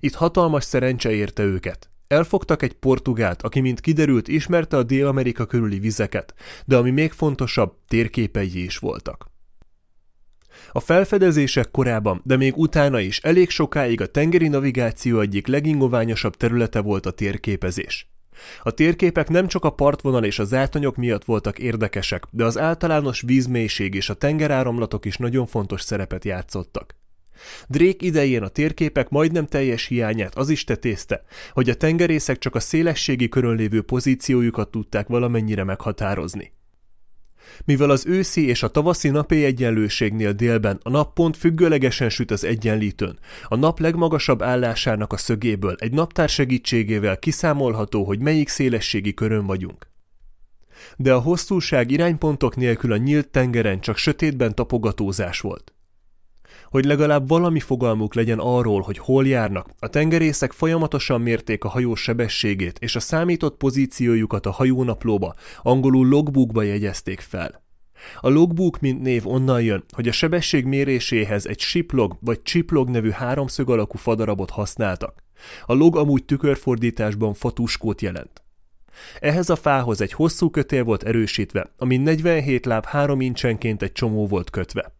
[0.00, 1.90] Itt hatalmas szerencse érte őket.
[2.06, 7.74] Elfogtak egy portugált, aki mint kiderült ismerte a Dél-Amerika körüli vizeket, de ami még fontosabb,
[7.88, 9.30] térképei is voltak.
[10.72, 16.80] A felfedezések korában, de még utána is elég sokáig a tengeri navigáció egyik legingoványosabb területe
[16.80, 18.08] volt a térképezés.
[18.62, 23.20] A térképek nem csak a partvonal és az átanyok miatt voltak érdekesek, de az általános
[23.20, 26.96] vízmélység és a tengeráramlatok is nagyon fontos szerepet játszottak.
[27.68, 32.60] Drake idején a térképek majdnem teljes hiányát az is tetézte, hogy a tengerészek csak a
[32.60, 36.52] szélességi körön lévő pozíciójukat tudták valamennyire meghatározni.
[37.64, 42.44] Mivel az őszi és a tavaszi napi egyenlőségnél délben a nap pont függőlegesen süt az
[42.44, 49.46] egyenlítőn, a nap legmagasabb állásának a szögéből egy naptár segítségével kiszámolható, hogy melyik szélességi körön
[49.46, 49.86] vagyunk.
[50.96, 55.72] De a hosszúság iránypontok nélkül a nyílt tengeren csak sötétben tapogatózás volt
[56.70, 59.70] hogy legalább valami fogalmuk legyen arról, hogy hol járnak.
[59.78, 66.62] A tengerészek folyamatosan mérték a hajó sebességét, és a számított pozíciójukat a hajónaplóba, angolul logbookba
[66.62, 67.62] jegyezték fel.
[68.20, 73.10] A logbook mint név onnan jön, hogy a sebesség méréséhez egy shiplog vagy chiplog nevű
[73.10, 75.22] háromszög alakú fadarabot használtak.
[75.66, 78.42] A log amúgy tükörfordításban fatuskót jelent.
[79.20, 84.26] Ehhez a fához egy hosszú kötél volt erősítve, amin 47 láb 3 incsenként egy csomó
[84.26, 84.97] volt kötve.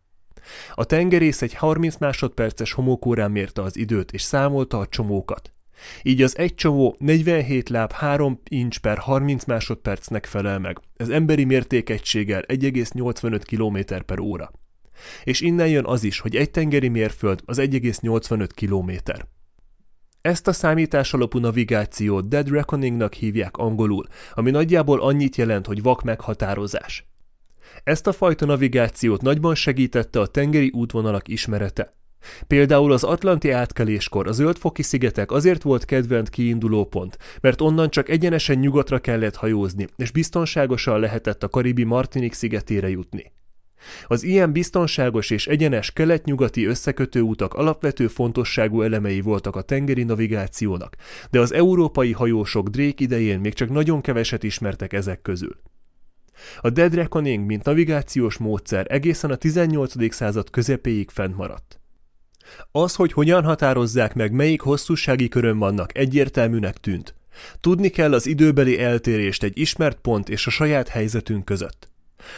[0.75, 5.53] A tengerész egy 30 másodperces homokórán mérte az időt, és számolta a csomókat.
[6.03, 10.79] Így az egy csomó 47 láb 3 inch per 30 másodpercnek felel meg.
[10.97, 14.51] Ez emberi mértékegységgel 1,85 km per óra.
[15.25, 19.13] És innen jön az is, hogy egy tengeri mérföld az 1,85 km.
[20.21, 26.03] Ezt a számítás alapú navigációt Dead Reckoningnak hívják angolul, ami nagyjából annyit jelent, hogy vak
[26.03, 27.08] meghatározás.
[27.85, 31.97] Ezt a fajta navigációt nagyban segítette a tengeri útvonalak ismerete.
[32.47, 38.09] Például az Atlanti átkeléskor a Zöldfoki szigetek azért volt kedvent kiinduló pont, mert onnan csak
[38.09, 43.33] egyenesen nyugatra kellett hajózni, és biztonságosan lehetett a karibi Martinik szigetére jutni.
[44.07, 50.97] Az ilyen biztonságos és egyenes kelet-nyugati összekötő utak alapvető fontosságú elemei voltak a tengeri navigációnak,
[51.31, 55.57] de az európai hajósok Drake idején még csak nagyon keveset ismertek ezek közül.
[56.61, 60.15] A Dead Reckoning, mint navigációs módszer egészen a 18.
[60.15, 61.81] század közepéig fennmaradt.
[62.71, 67.15] Az, hogy hogyan határozzák meg, melyik hosszúsági körön vannak, egyértelműnek tűnt.
[67.61, 71.89] Tudni kell az időbeli eltérést egy ismert pont és a saját helyzetünk között.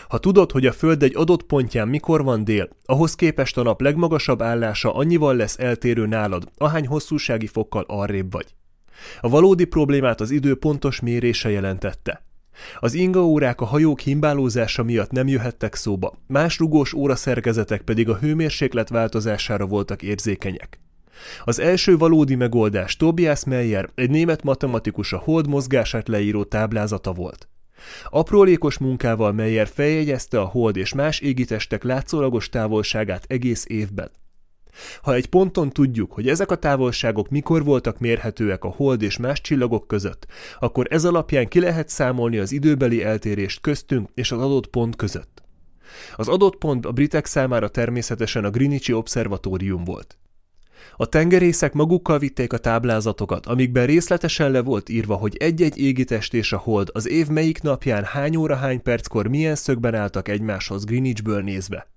[0.08, 3.80] Ha tudod, hogy a Föld egy adott pontján mikor van dél, ahhoz képest a nap
[3.80, 8.54] legmagasabb állása annyival lesz eltérő nálad, ahány hosszúsági fokkal arrébb vagy.
[9.20, 12.24] A valódi problémát az idő pontos mérése jelentette.
[12.78, 18.88] Az ingaórák a hajók himbálózása miatt nem jöhettek szóba, más rugós óraszerkezetek pedig a hőmérséklet
[18.88, 20.80] változására voltak érzékenyek.
[21.44, 27.48] Az első valódi megoldás Tobias Meyer, egy német matematikus a hold mozgását leíró táblázata volt.
[28.10, 34.10] Aprólékos munkával Meyer feljegyezte a hold és más égitestek látszólagos távolságát egész évben.
[35.02, 39.40] Ha egy ponton tudjuk, hogy ezek a távolságok mikor voltak mérhetőek a hold és más
[39.40, 40.26] csillagok között,
[40.58, 45.42] akkor ez alapján ki lehet számolni az időbeli eltérést köztünk és az adott pont között.
[46.16, 50.18] Az adott pont a britek számára természetesen a Greenwichi Obszervatórium volt.
[50.96, 56.52] A tengerészek magukkal vitték a táblázatokat, amikben részletesen le volt írva, hogy egy-egy égitest és
[56.52, 61.42] a hold az év melyik napján hány óra hány perckor milyen szögben álltak egymáshoz Greenwichből
[61.42, 61.90] nézve.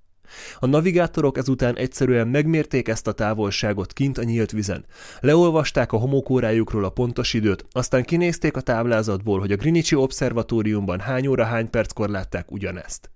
[0.59, 4.86] A navigátorok ezután egyszerűen megmérték ezt a távolságot kint a nyílt vizen.
[5.19, 11.27] Leolvasták a homokórájukról a pontos időt, aztán kinézték a táblázatból, hogy a Greenwichi Obszervatóriumban hány
[11.27, 13.12] óra hány perckor látták ugyanezt.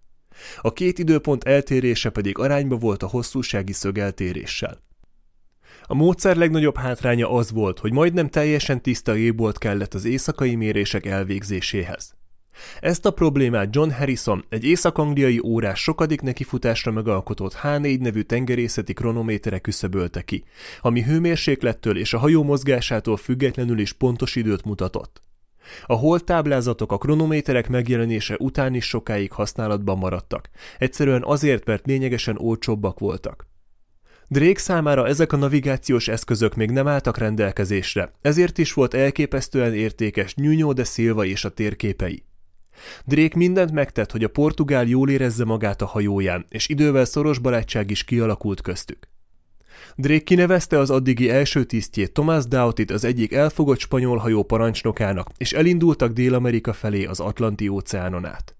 [0.61, 4.85] A két időpont eltérése pedig arányba volt a hosszúsági szög eltéréssel.
[5.83, 11.05] A módszer legnagyobb hátránya az volt, hogy majdnem teljesen tiszta ébolt kellett az éjszakai mérések
[11.05, 12.15] elvégzéséhez.
[12.79, 19.59] Ezt a problémát John Harrison, egy észak-angliai órás sokadik nekifutásra megalkotott H4 nevű tengerészeti kronométere
[19.59, 20.43] küszöbölte ki,
[20.81, 25.21] ami hőmérséklettől és a hajó mozgásától függetlenül is pontos időt mutatott.
[25.85, 32.37] A hold táblázatok a kronométerek megjelenése után is sokáig használatban maradtak, egyszerűen azért, mert lényegesen
[32.37, 33.47] olcsóbbak voltak.
[34.29, 40.33] Drake számára ezek a navigációs eszközök még nem álltak rendelkezésre, ezért is volt elképesztően értékes
[40.33, 42.26] Nuno de Silva és a térképei.
[43.05, 47.91] Drake mindent megtett, hogy a portugál jól érezze magát a hajóján, és idővel szoros barátság
[47.91, 49.07] is kialakult köztük.
[49.95, 55.53] Drake kinevezte az addigi első tisztjét Thomas Doughtit az egyik elfogott spanyol hajó parancsnokának, és
[55.53, 58.55] elindultak Dél-Amerika felé az Atlanti óceánon át.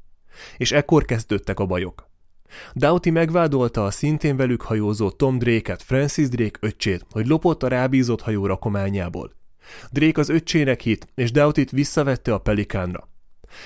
[0.58, 2.10] És ekkor kezdődtek a bajok.
[2.73, 8.21] Doughty megvádolta a szintén velük hajózó Tom Drake-et, Francis Drake öccsét, hogy lopott a rábízott
[8.21, 9.36] hajó rakományából.
[9.91, 13.10] Drake az öccsének hit, és Doughty-t visszavette a Pelikánra.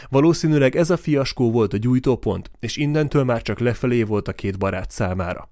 [0.10, 4.58] Valószínűleg ez a fiaskó volt a gyújtópont, és innentől már csak lefelé volt a két
[4.58, 5.52] barát számára.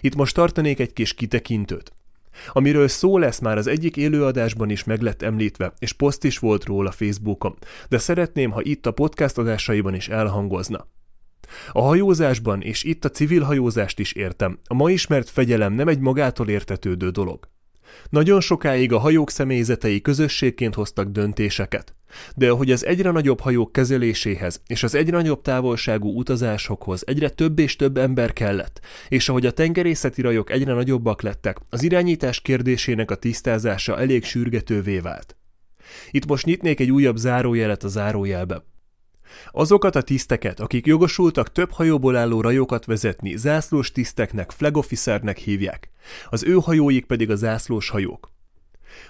[0.00, 1.92] Itt most tartanék egy kis kitekintőt.
[2.48, 6.64] Amiről szó lesz már az egyik élőadásban is meg lett említve, és poszt is volt
[6.64, 7.56] róla Facebookon,
[7.88, 10.86] de szeretném, ha itt a podcast adásaiban is elhangozna.
[11.72, 14.58] A hajózásban és itt a civil hajózást is értem.
[14.64, 17.48] A ma ismert fegyelem nem egy magától értetődő dolog.
[18.10, 21.94] Nagyon sokáig a hajók személyzetei közösségként hoztak döntéseket.
[22.36, 27.58] De ahogy az egyre nagyobb hajók kezeléséhez és az egyre nagyobb távolságú utazásokhoz egyre több
[27.58, 33.10] és több ember kellett, és ahogy a tengerészeti rajok egyre nagyobbak lettek, az irányítás kérdésének
[33.10, 35.36] a tisztázása elég sürgetővé vált.
[36.10, 38.62] Itt most nyitnék egy újabb zárójelet a zárójelbe.
[39.50, 45.90] Azokat a tiszteket, akik jogosultak több hajóból álló rajokat vezetni, zászlós tiszteknek, flag officernek hívják.
[46.30, 48.30] Az ő hajóik pedig a zászlós hajók.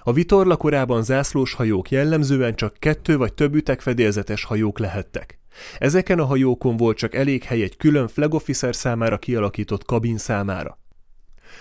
[0.03, 5.39] A vitorla korában zászlós hajók jellemzően csak kettő vagy több ütegfedélzetes hajók lehettek.
[5.77, 10.77] Ezeken a hajókon volt csak elég hely egy külön flag officer számára kialakított kabin számára.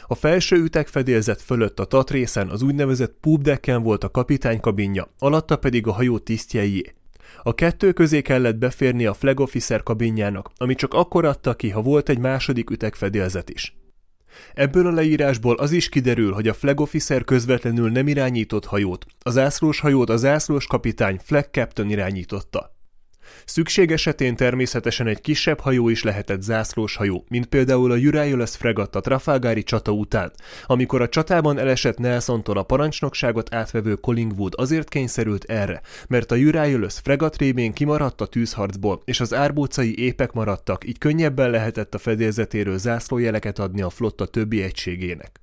[0.07, 5.87] A felső ütegfedélzet fölött a tatrészen az úgynevezett pubdecken volt a kapitány kabinja, alatta pedig
[5.87, 6.94] a hajó tisztjeié.
[7.42, 11.83] A kettő közé kellett beférni a flag officer kabinjának, ami csak akkor adta ki, ha
[11.83, 13.77] volt egy második ütegfedélzet is.
[14.55, 19.33] Ebből a leírásból az is kiderül, hogy a flag officer közvetlenül nem irányított hajót, az
[19.33, 22.82] zászlós hajót a zászlós kapitány flag captain irányította.
[23.45, 29.01] Szükség esetén természetesen egy kisebb hajó is lehetett zászlós hajó, mint például a Eurylus fregatta
[29.01, 30.33] Trafalgári csata után,
[30.66, 36.95] amikor a csatában elesett Nelsontól a parancsnokságot átvevő Collingwood azért kényszerült erre, mert a Eurylus
[37.03, 42.79] fregat révén kimaradt a tűzharcból, és az árbócai épek maradtak, így könnyebben lehetett a fedélzetéről
[42.79, 45.40] zászlójeleket adni a flotta többi egységének.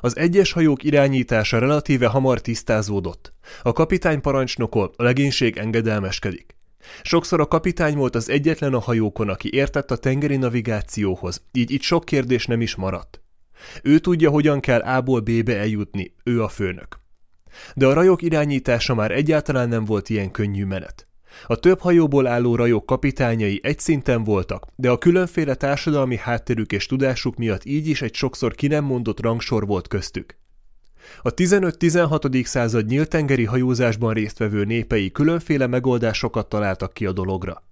[0.00, 3.32] Az egyes hajók irányítása relatíve hamar tisztázódott.
[3.62, 6.56] A kapitány parancsnokol, a legénység engedelmeskedik.
[7.02, 11.82] Sokszor a kapitány volt az egyetlen a hajókon, aki értett a tengeri navigációhoz, így itt
[11.82, 13.22] sok kérdés nem is maradt.
[13.82, 17.00] Ő tudja, hogyan kell A-ból B-be eljutni, ő a főnök.
[17.74, 21.08] De a rajok irányítása már egyáltalán nem volt ilyen könnyű menet.
[21.46, 26.86] A több hajóból álló rajok kapitányai egy szinten voltak, de a különféle társadalmi hátterük és
[26.86, 30.36] tudásuk miatt így is egy sokszor ki nem mondott rangsor volt köztük.
[31.22, 32.44] A 15-16.
[32.44, 37.62] század nyíltengeri hajózásban résztvevő népei különféle megoldásokat találtak ki a dologra.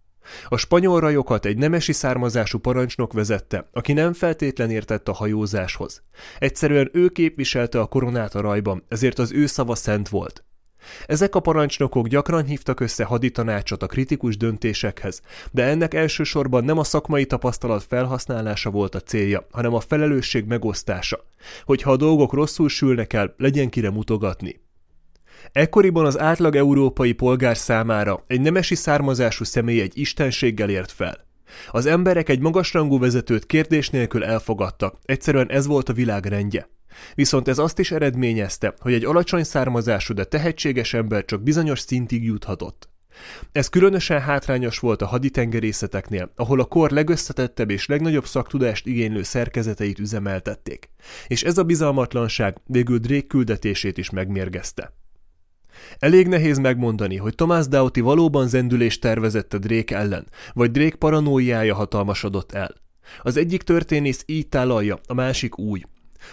[0.49, 6.03] A spanyol rajokat egy nemesi származású parancsnok vezette, aki nem feltétlen értett a hajózáshoz.
[6.39, 10.45] Egyszerűen ő képviselte a koronát a rajban, ezért az ő szava szent volt.
[11.07, 16.85] Ezek a parancsnokok gyakran hívtak össze haditanácsot a kritikus döntésekhez, de ennek elsősorban nem a
[16.85, 21.25] szakmai tapasztalat felhasználása volt a célja, hanem a felelősség megosztása,
[21.65, 24.61] hogyha a dolgok rosszul sülnek el, legyen kire mutogatni.
[25.53, 31.27] Ekkoriban az átlag európai polgár számára egy nemesi származású személy egy istenséggel ért fel.
[31.71, 36.69] Az emberek egy magasrangú vezetőt kérdés nélkül elfogadtak, egyszerűen ez volt a világ rendje.
[37.15, 42.25] Viszont ez azt is eredményezte, hogy egy alacsony származású, de tehetséges ember csak bizonyos szintig
[42.25, 42.91] juthatott.
[43.53, 49.99] Ez különösen hátrányos volt a haditengerészeteknél, ahol a kor legösszetettebb és legnagyobb szaktudást igénylő szerkezeteit
[49.99, 50.91] üzemeltették,
[51.27, 54.93] és ez a bizalmatlanság végül Drake küldetését is megmérgezte.
[55.99, 61.75] Elég nehéz megmondani, hogy Thomas Doughty valóban zendülést tervezett a Drake ellen, vagy Drake paranoiája
[61.75, 62.75] hatalmasodott el.
[63.23, 65.87] Az egyik történész így tálalja, a másik úgy.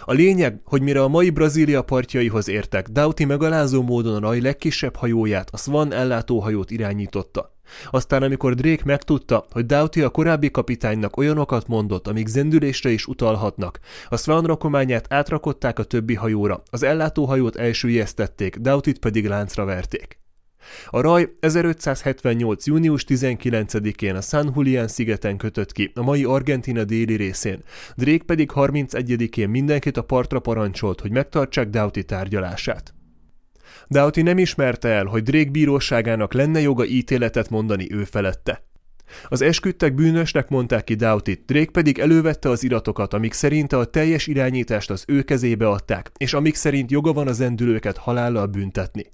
[0.04, 4.96] A lényeg, hogy mire a mai Brazília partjaihoz értek, Doughty megalázó módon a raj legkisebb
[4.96, 7.58] hajóját, a Swan ellátóhajót irányította.
[7.90, 13.80] Aztán, amikor Drake megtudta, hogy Doughty a korábbi kapitánynak olyanokat mondott, amik zendülésre is utalhatnak,
[14.08, 20.19] a Swan rakományát átrakották a többi hajóra, az ellátóhajót elsüllyesztették, Doughty-t pedig láncra verték.
[20.86, 22.66] A raj 1578.
[22.66, 27.62] június 19-én a San Julián szigeten kötött ki, a mai Argentina déli részén,
[27.96, 32.94] Drake pedig 31-én mindenkit a partra parancsolt, hogy megtartsák Doughty tárgyalását.
[33.88, 38.68] Doughty nem ismerte el, hogy Drake bíróságának lenne joga ítéletet mondani ő felette.
[39.28, 44.26] Az esküdtek bűnösnek mondták ki Doughty, Drake pedig elővette az iratokat, amik szerinte a teljes
[44.26, 49.06] irányítást az ő kezébe adták, és amik szerint joga van az endülőket halállal büntetni.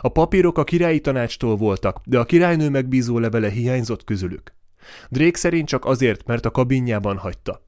[0.00, 4.54] A papírok a királyi tanácstól voltak, de a királynő megbízó levele hiányzott közülük.
[5.08, 7.66] Drake szerint csak azért, mert a kabinjában hagyta.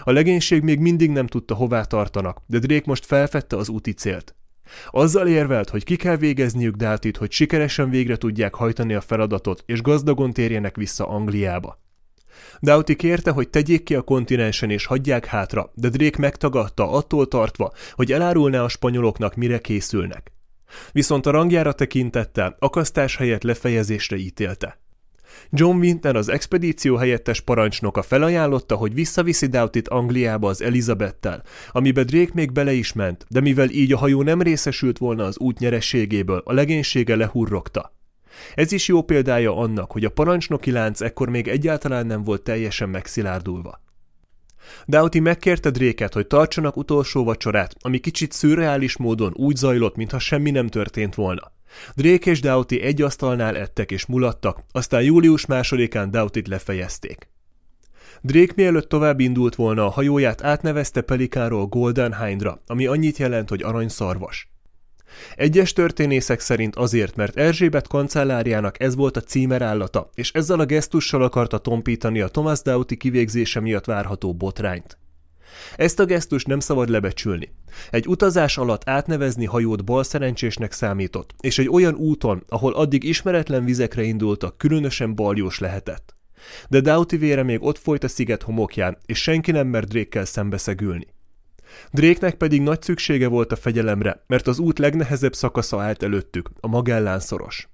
[0.00, 4.34] A legénység még mindig nem tudta, hová tartanak, de Drake most felfedte az úti célt.
[4.90, 9.82] Azzal érvelt, hogy ki kell végezniük Dátit, hogy sikeresen végre tudják hajtani a feladatot, és
[9.82, 11.82] gazdagon térjenek vissza Angliába.
[12.60, 17.72] Doughty kérte, hogy tegyék ki a kontinensen és hagyják hátra, de Drake megtagadta attól tartva,
[17.92, 20.33] hogy elárulná a spanyoloknak, mire készülnek.
[20.92, 24.82] Viszont a rangjára tekintettel akasztás helyett lefejezésre ítélte.
[25.50, 32.30] John Winter, az expedíció helyettes parancsnoka felajánlotta, hogy visszaviszi Doughty-t Angliába az Elizabettel, amibe Drake
[32.34, 36.42] még bele is ment, de mivel így a hajó nem részesült volna az út nyerességéből,
[36.44, 37.92] a legénysége lehurrogta.
[38.54, 42.88] Ez is jó példája annak, hogy a parancsnoki lánc ekkor még egyáltalán nem volt teljesen
[42.88, 43.83] megszilárdulva.
[44.86, 50.50] Doughty megkérte Dréket, hogy tartsanak utolsó vacsorát, ami kicsit szürreális módon úgy zajlott, mintha semmi
[50.50, 51.52] nem történt volna.
[51.94, 57.28] Drake és Doughty egy asztalnál ettek és mulattak, aztán július másodikán Doughty-t lefejezték.
[58.22, 63.62] Drake mielőtt tovább indult volna a hajóját átnevezte Pelikánról Golden Hindra, ami annyit jelent, hogy
[63.62, 64.53] aranyszarvas.
[65.36, 71.22] Egyes történészek szerint azért, mert Erzsébet kancelláriának ez volt a címerállata, és ezzel a gesztussal
[71.22, 74.98] akarta tompítani a Thomas Doughty kivégzése miatt várható botrányt.
[75.76, 77.54] Ezt a gesztust nem szabad lebecsülni.
[77.90, 84.02] Egy utazás alatt átnevezni hajót balszerencsésnek számított, és egy olyan úton, ahol addig ismeretlen vizekre
[84.02, 86.14] indultak, különösen baljós lehetett.
[86.68, 91.06] De Doughty vére még ott folyt a sziget homokján, és senki nem mert Drake-kel szembeszegülni.
[91.90, 96.66] Dréknek pedig nagy szüksége volt a fegyelemre, mert az út legnehezebb szakasza állt előttük, a
[96.66, 97.68] Magellán szoros.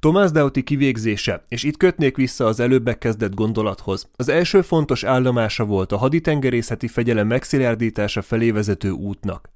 [0.00, 5.64] Thomas Doughty kivégzése, és itt kötnék vissza az előbbek kezdett gondolathoz, az első fontos állomása
[5.64, 9.52] volt a haditengerészeti fegyelem megszilárdítása felé vezető útnak.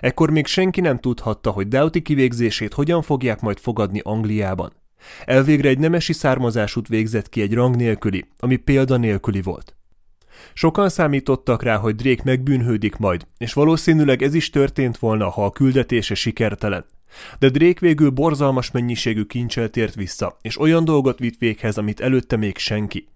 [0.00, 4.72] Ekkor még senki nem tudhatta, hogy Doughty kivégzését hogyan fogják majd fogadni Angliában.
[5.24, 9.75] Elvégre egy nemesi származásút végzett ki egy rang nélküli, ami példa nélküli volt.
[10.54, 15.50] Sokan számítottak rá, hogy Drake megbűnhődik majd, és valószínűleg ez is történt volna, ha a
[15.50, 16.84] küldetése sikertelen.
[17.38, 22.36] De Drake végül borzalmas mennyiségű kincsel tért vissza, és olyan dolgot vitt véghez, amit előtte
[22.36, 23.08] még senki.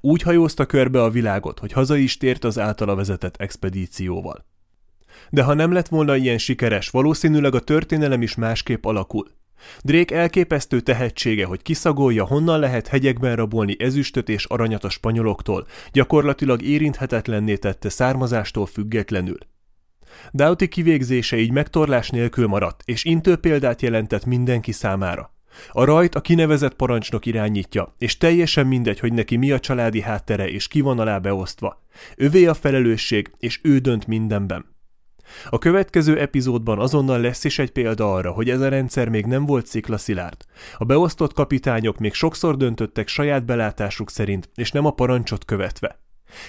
[0.00, 4.44] Úgy hajózta körbe a világot, hogy haza is tért az általa vezetett expedícióval.
[5.30, 9.30] De ha nem lett volna ilyen sikeres, valószínűleg a történelem is másképp alakul.
[9.80, 16.62] Drake elképesztő tehetsége, hogy kiszagolja, honnan lehet hegyekben rabolni ezüstöt és aranyat a spanyoloktól, gyakorlatilag
[16.62, 19.38] érinthetetlenné tette származástól függetlenül.
[20.32, 25.34] Doughty kivégzése így megtorlás nélkül maradt, és intő példát jelentett mindenki számára.
[25.70, 30.48] A rajt a kinevezett parancsnok irányítja, és teljesen mindegy, hogy neki mi a családi háttere
[30.48, 31.82] és ki van alá beosztva.
[32.16, 34.64] Övé a felelősség, és ő dönt mindenben.
[35.48, 39.46] A következő epizódban azonnal lesz is egy példa arra, hogy ez a rendszer még nem
[39.46, 40.36] volt sziklaszilárd.
[40.76, 46.00] A beosztott kapitányok még sokszor döntöttek saját belátásuk szerint, és nem a parancsot követve.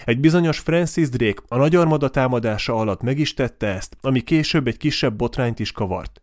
[0.06, 4.68] Egy bizonyos Francis Drake a nagy armada támadása alatt meg is tette ezt, ami később
[4.68, 6.22] egy kisebb botrányt is kavart.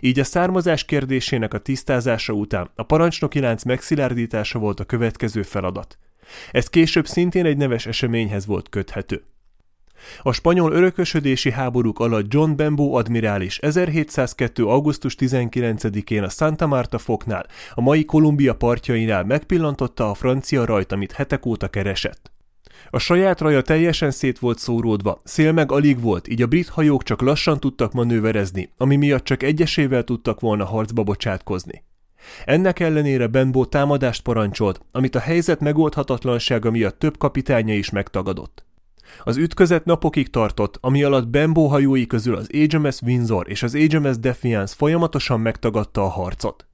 [0.00, 5.98] Így a származás kérdésének a tisztázása után a parancsnoki lánc megszilárdítása volt a következő feladat.
[6.50, 9.24] Ez később szintén egy neves eseményhez volt köthető.
[10.22, 14.68] A spanyol örökösödési háborúk alatt John Bembo admirális 1702.
[14.68, 21.12] augusztus 19-én a Santa Marta foknál, a mai Kolumbia partjainál megpillantotta a francia rajt, amit
[21.12, 22.30] hetek óta keresett.
[22.90, 27.02] A saját raja teljesen szét volt szóródva, szél meg alig volt, így a brit hajók
[27.02, 31.84] csak lassan tudtak manőverezni, ami miatt csak egyesével tudtak volna harcba bocsátkozni.
[32.44, 38.67] Ennek ellenére Benbow támadást parancsolt, amit a helyzet megoldhatatlansága miatt több kapitánya is megtagadott.
[39.22, 44.18] Az ütközet napokig tartott, ami alatt Bembo hajói közül az HMS Windsor és az HMS
[44.18, 46.66] Defiance folyamatosan megtagadta a harcot.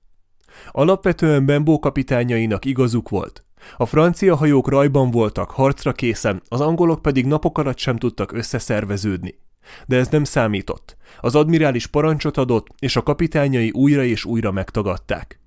[0.70, 3.44] Alapvetően Bembo kapitányainak igazuk volt.
[3.76, 9.38] A francia hajók rajban voltak, harcra készen, az angolok pedig napok alatt sem tudtak összeszerveződni.
[9.86, 10.96] De ez nem számított.
[11.20, 15.40] Az admirális parancsot adott, és a kapitányai újra és újra megtagadták.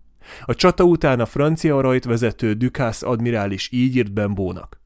[0.45, 4.81] A csata után a francia rajtvezető Ducasse admirális így írt Bembónak.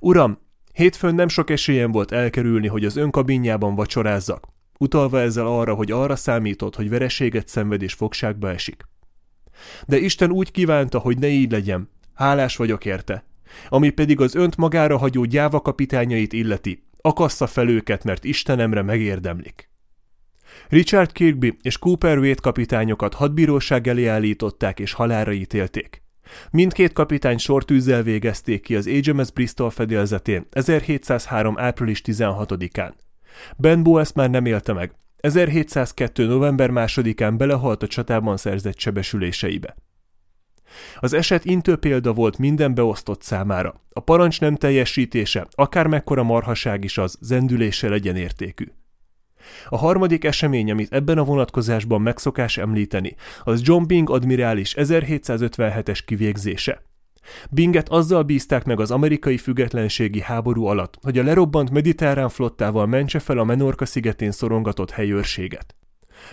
[0.00, 0.38] Uram,
[0.74, 4.48] Hétfőn nem sok esélyem volt elkerülni, hogy az önkabinjában vacsorázzak,
[4.78, 8.86] utalva ezzel arra, hogy arra számított, hogy vereséget szenved és fogságba esik.
[9.86, 11.90] De Isten úgy kívánta, hogy ne így legyen.
[12.14, 13.24] Hálás vagyok érte.
[13.68, 19.70] Ami pedig az önt magára hagyó gyáva kapitányait illeti, akassza fel őket, mert Istenemre megérdemlik.
[20.68, 26.03] Richard Kirkby és Cooper Wade kapitányokat hadbíróság elé állították és halára ítélték.
[26.50, 31.58] Mindkét kapitány sortűzzel végezték ki az HMS Bristol fedélzetén 1703.
[31.58, 32.92] április 16-án.
[33.56, 34.92] Benbow ezt már nem élte meg.
[35.16, 36.26] 1702.
[36.26, 39.76] november 2-án belehalt a csatában szerzett sebesüléseibe.
[41.00, 43.80] Az eset intő példa volt minden beosztott számára.
[43.90, 48.64] A parancs nem teljesítése, akár mekkora marhaság is az, zendüléssel egyenértékű.
[49.68, 56.82] A harmadik esemény, amit ebben a vonatkozásban megszokás említeni, az John Bing admirális 1757-es kivégzése.
[57.50, 63.18] Binget azzal bízták meg az amerikai függetlenségi háború alatt, hogy a lerobbant mediterrán flottával mentse
[63.18, 65.74] fel a Menorca szigetén szorongatott helyőrséget.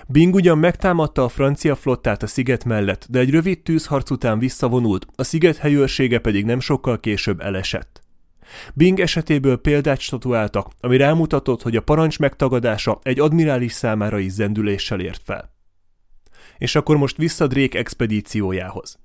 [0.07, 5.07] Bing ugyan megtámadta a francia flottát a sziget mellett, de egy rövid tűzharc után visszavonult,
[5.15, 8.01] a sziget helyőrsége pedig nem sokkal később elesett.
[8.73, 14.99] Bing esetéből példát statuáltak, ami rámutatott, hogy a parancs megtagadása egy admirális számára is zendüléssel
[14.99, 15.53] ért fel.
[16.57, 18.99] És akkor most vissza Drake expedíciójához.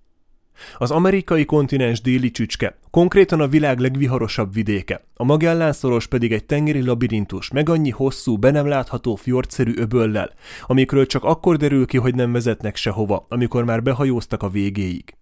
[0.78, 6.82] Az amerikai kontinens déli csücske, konkrétan a világ legviharosabb vidéke, a Magellán-szoros pedig egy tengeri
[6.82, 10.30] labirintus, meg annyi hosszú, be nem látható fjordszerű öböllel,
[10.62, 15.14] amikről csak akkor derül ki, hogy nem vezetnek sehova, amikor már behajóztak a végéig.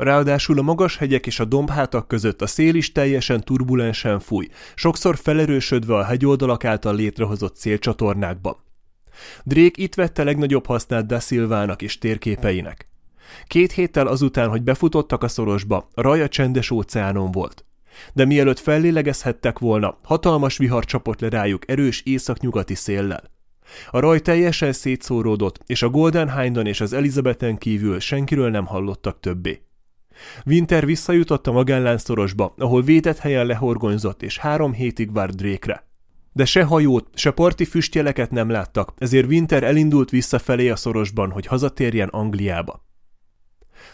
[0.00, 5.16] Ráadásul a magas hegyek és a dombhátak között a szél is teljesen turbulensen fúj, sokszor
[5.16, 8.56] felerősödve a hegyoldalak által létrehozott szélcsatornákban.
[9.44, 12.88] Drake itt vette legnagyobb hasznát Da Silvának és térképeinek.
[13.46, 17.64] Két héttel azután, hogy befutottak a szorosba, a raj csendes óceánon volt.
[18.12, 23.22] De mielőtt fellélegezhettek volna, hatalmas vihar csapott le rájuk erős északnyugati széllel.
[23.90, 29.20] A raj teljesen szétszóródott, és a Golden Hindon és az Elizabethen kívül senkiről nem hallottak
[29.20, 29.64] többé.
[30.46, 35.88] Winter visszajutott a Magellán-szorosba, ahol védett helyen lehorgonyzott, és három hétig várt Drake-re.
[36.32, 41.46] De se hajót, se parti füstjeleket nem láttak, ezért Winter elindult visszafelé a szorosban, hogy
[41.46, 42.88] hazatérjen Angliába.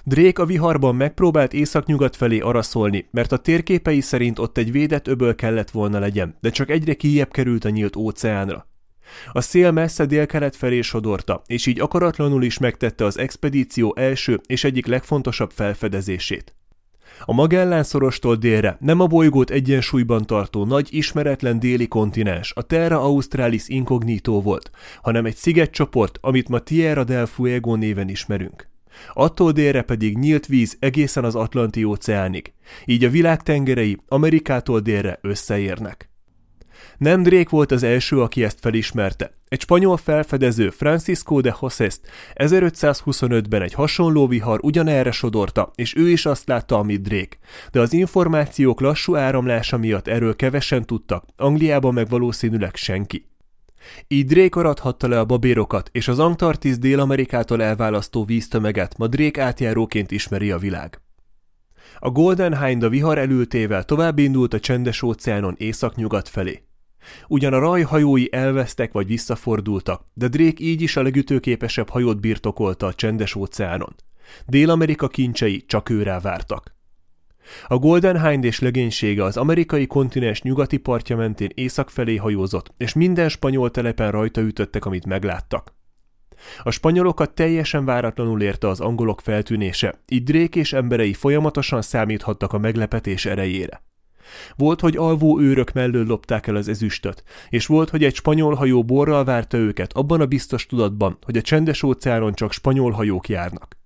[0.04, 5.34] Drake a viharban megpróbált északnyugat felé araszolni, mert a térképei szerint ott egy védett öböl
[5.34, 8.66] kellett volna legyen, de csak egyre kijebb került a nyílt óceánra.
[9.32, 14.64] A szél messze délkelet felé sodorta, és így akaratlanul is megtette az expedíció első és
[14.64, 16.54] egyik legfontosabb felfedezését.
[17.24, 23.00] A Magellán szorostól délre nem a bolygót egyensúlyban tartó nagy ismeretlen déli kontinens, a Terra
[23.00, 24.70] Australis Incognito volt,
[25.02, 28.68] hanem egy szigetcsoport, amit ma Tierra del Fuego néven ismerünk.
[29.12, 32.52] Attól délre pedig nyílt víz egészen az Atlanti óceánig,
[32.84, 36.10] így a világ tengerei Amerikától délre összeérnek.
[36.98, 39.34] Nem Drake volt az első, aki ezt felismerte.
[39.48, 41.88] Egy spanyol felfedező Francisco de José
[42.34, 47.36] 1525-ben egy hasonló vihar ugyanerre sodorta, és ő is azt látta, amit Drake.
[47.70, 53.26] De az információk lassú áramlása miatt erről kevesen tudtak, Angliában meg valószínűleg senki.
[54.08, 60.10] Így Drake arathatta le a babérokat, és az Antarktisz Dél-Amerikától elválasztó víztömeget ma Drake átjáróként
[60.10, 61.00] ismeri a világ.
[61.98, 66.62] A Golden Hind a vihar elültével tovább indult a csendes óceánon észak-nyugat felé.
[67.28, 72.94] Ugyan a rajhajói elvesztek vagy visszafordultak, de Drake így is a legütőképesebb hajót birtokolta a
[72.94, 73.94] csendes óceánon.
[74.46, 76.74] Dél-Amerika kincsei csak őrá vártak.
[77.66, 82.92] A Golden Hind és legénysége az amerikai kontinens nyugati partja mentén észak felé hajózott, és
[82.92, 85.75] minden spanyol telepen rajta ütöttek, amit megláttak.
[86.62, 92.58] A spanyolokat teljesen váratlanul érte az angolok feltűnése, így Drake és emberei folyamatosan számíthattak a
[92.58, 93.84] meglepetés erejére.
[94.56, 98.84] Volt, hogy alvó őrök mellől lopták el az ezüstöt, és volt, hogy egy spanyol hajó
[98.84, 103.76] borral várta őket abban a biztos tudatban, hogy a csendes óceánon csak spanyol hajók járnak.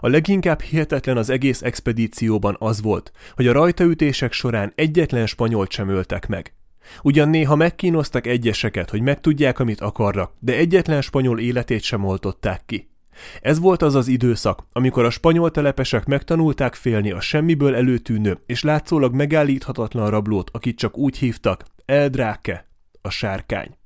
[0.00, 5.88] A leginkább hihetetlen az egész expedícióban az volt, hogy a rajtaütések során egyetlen spanyolt sem
[5.88, 6.54] öltek meg.
[7.02, 12.88] Ugyan néha megkínoztak egyeseket, hogy megtudják, amit akarnak, de egyetlen spanyol életét sem oltották ki.
[13.40, 18.62] Ez volt az az időszak, amikor a spanyol telepesek megtanulták félni a semmiből előtűnő és
[18.62, 22.68] látszólag megállíthatatlan rablót, akit csak úgy hívtak, El Drake,
[23.02, 23.76] a sárkány.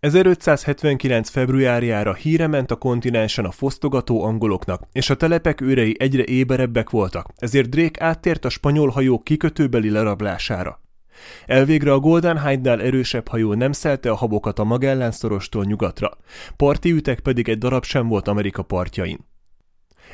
[0.00, 1.28] 1579.
[1.28, 7.28] februárjára híre ment a kontinensen a fosztogató angoloknak, és a telepek őrei egyre éberebbek voltak,
[7.36, 10.80] ezért Drake áttért a spanyol hajók kikötőbeli lerablására.
[11.46, 16.16] Elvégre a Golden High-nál erősebb hajó nem szelte a habokat a Magellán szorostól nyugatra,
[16.56, 19.18] parti ütek pedig egy darab sem volt Amerika partjain.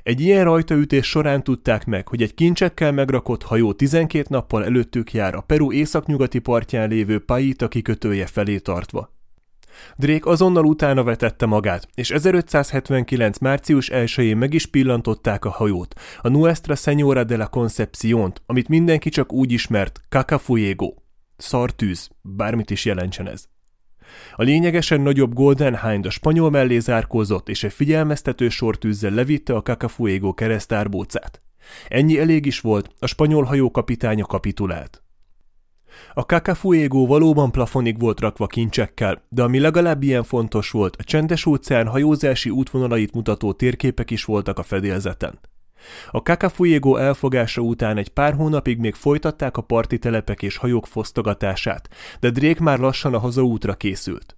[0.02, 5.34] Egy ilyen rajtaütés során tudták meg, hogy egy kincsekkel megrakott hajó 12 nappal előttük jár
[5.34, 9.11] a Peru északnyugati partján lévő Paita kikötője felé tartva.
[9.96, 13.38] Drake azonnal utána vetette magát, és 1579.
[13.38, 19.08] március 1-én meg is pillantották a hajót, a Nuestra Señora de la concepción amit mindenki
[19.08, 20.94] csak úgy ismert, Cacafuego,
[21.36, 23.44] szartűz, bármit is jelentsen ez.
[24.34, 29.62] A lényegesen nagyobb Golden Hind a spanyol mellé zárkózott, és egy figyelmeztető sortűzzel levitte a
[29.62, 31.42] Cacafuego keresztárbócát.
[31.88, 35.01] Ennyi elég is volt, a spanyol hajó kapitánya kapitulált.
[36.14, 41.46] A Cacafuego valóban plafonig volt rakva kincsekkel, de ami legalább ilyen fontos volt, a csendes
[41.46, 45.38] óceán hajózási útvonalait mutató térképek is voltak a fedélzeten.
[46.10, 51.88] A Cacafuego elfogása után egy pár hónapig még folytatták a parti telepek és hajók fosztogatását,
[52.20, 54.36] de Drake már lassan a hazaútra készült.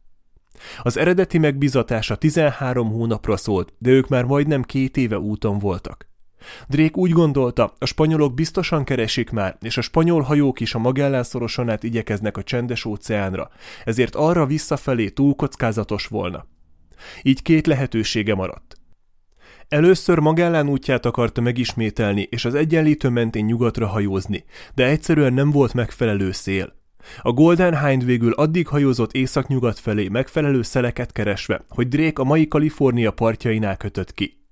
[0.83, 6.13] Az eredeti megbizatása 13 hónapra szólt, de ők már majdnem két éve úton voltak.
[6.69, 11.23] Drake úgy gondolta, a spanyolok biztosan keresik már, és a spanyol hajók is a Magellán
[11.23, 13.51] szoroson át igyekeznek a csendes óceánra,
[13.85, 16.47] ezért arra visszafelé túl kockázatos volna.
[17.23, 18.79] Így két lehetősége maradt.
[19.69, 25.75] Először Magellán útját akarta megismételni, és az egyenlítő mentén nyugatra hajózni, de egyszerűen nem volt
[25.75, 26.73] megfelelő szél.
[27.23, 32.49] A Golden Hind végül addig hajózott északnyugat felé megfelelő szeleket keresve, hogy Drake a mai
[32.49, 34.44] Kalifornia partjainál kötött ki.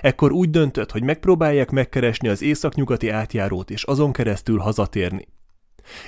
[0.00, 5.28] Ekkor úgy döntött, hogy megpróbálják megkeresni az északnyugati átjárót és azon keresztül hazatérni.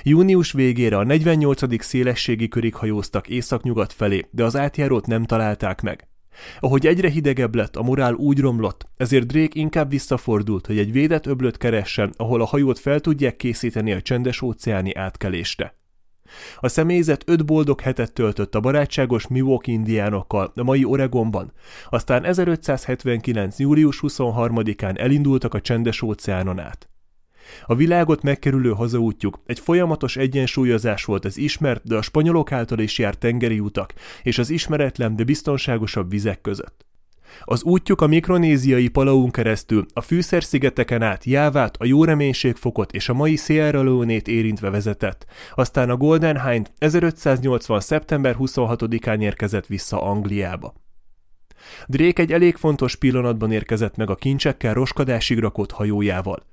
[0.03, 1.83] Június végére a 48.
[1.83, 6.07] szélességi körig hajóztak északnyugat felé, de az átjárót nem találták meg.
[6.59, 11.25] Ahogy egyre hidegebb lett, a morál úgy romlott, ezért Drake inkább visszafordult, hogy egy védett
[11.25, 15.75] öblöt keressen, ahol a hajót fel tudják készíteni a csendes óceáni átkelésre.
[16.59, 21.53] A személyzet öt boldog hetet töltött a barátságos Milwaukee indiánokkal a mai Oregonban,
[21.89, 23.59] aztán 1579.
[23.59, 26.87] július 23-án elindultak a csendes óceánon át.
[27.65, 32.99] A világot megkerülő hazaútjuk egy folyamatos egyensúlyozás volt az ismert, de a spanyolok által is
[32.99, 33.93] járt tengeri utak
[34.23, 36.85] és az ismeretlen, de biztonságosabb vizek között.
[37.41, 43.13] Az útjuk a mikronéziai palaun keresztül, a fűszerszigeteken át Jávát, a jó reménységfokot és a
[43.13, 45.25] mai Sierra Leone-t érintve vezetett,
[45.55, 47.79] aztán a Golden Hind 1580.
[47.79, 50.73] szeptember 26-án érkezett vissza Angliába.
[51.87, 56.43] Drake egy elég fontos pillanatban érkezett meg a kincsekkel roskadásig rakott hajójával.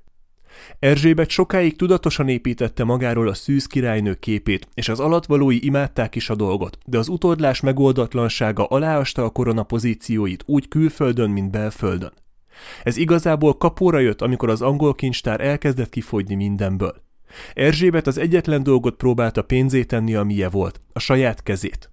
[0.79, 6.35] Erzsébet sokáig tudatosan építette magáról a szűz királynő képét, és az alatvalói imádták is a
[6.35, 12.13] dolgot, de az utódlás megoldatlansága aláasta a korona pozícióit úgy külföldön, mint belföldön.
[12.83, 16.95] Ez igazából kapóra jött, amikor az angol kincstár elkezdett kifogyni mindenből.
[17.53, 21.91] Erzsébet az egyetlen dolgot próbálta pénzé tenni, amilyen volt, a saját kezét.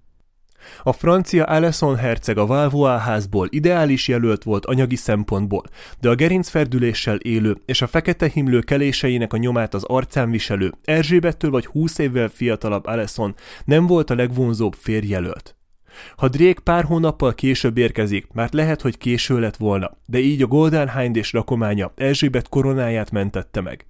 [0.83, 5.63] A francia Alesson herceg a Valois házból ideális jelölt volt anyagi szempontból,
[5.99, 11.51] de a gerincferdüléssel élő és a fekete himlő keléseinek a nyomát az arcán viselő, Erzsébettől
[11.51, 15.53] vagy húsz évvel fiatalabb Alesson nem volt a legvonzóbb férjelölt.
[16.15, 20.47] Ha Drake pár hónappal később érkezik, már lehet, hogy késő lett volna, de így a
[20.47, 23.85] Golden Hind és rakománya Erzsébet koronáját mentette meg.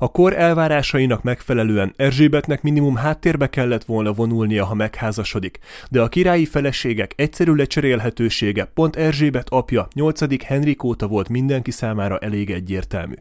[0.00, 5.58] A kor elvárásainak megfelelően Erzsébetnek minimum háttérbe kellett volna vonulnia, ha megházasodik,
[5.90, 10.44] de a királyi feleségek egyszerű lecserélhetősége pont Erzsébet apja, 8.
[10.44, 13.14] Henrik óta volt mindenki számára elég egyértelmű.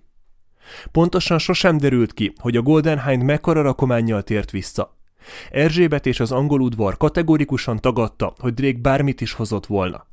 [0.91, 4.97] Pontosan sosem derült ki, hogy a Golden Hind mekkora rakományjal tért vissza.
[5.51, 10.07] Erzsébet és az angol udvar kategorikusan tagadta, hogy Drake bármit is hozott volna.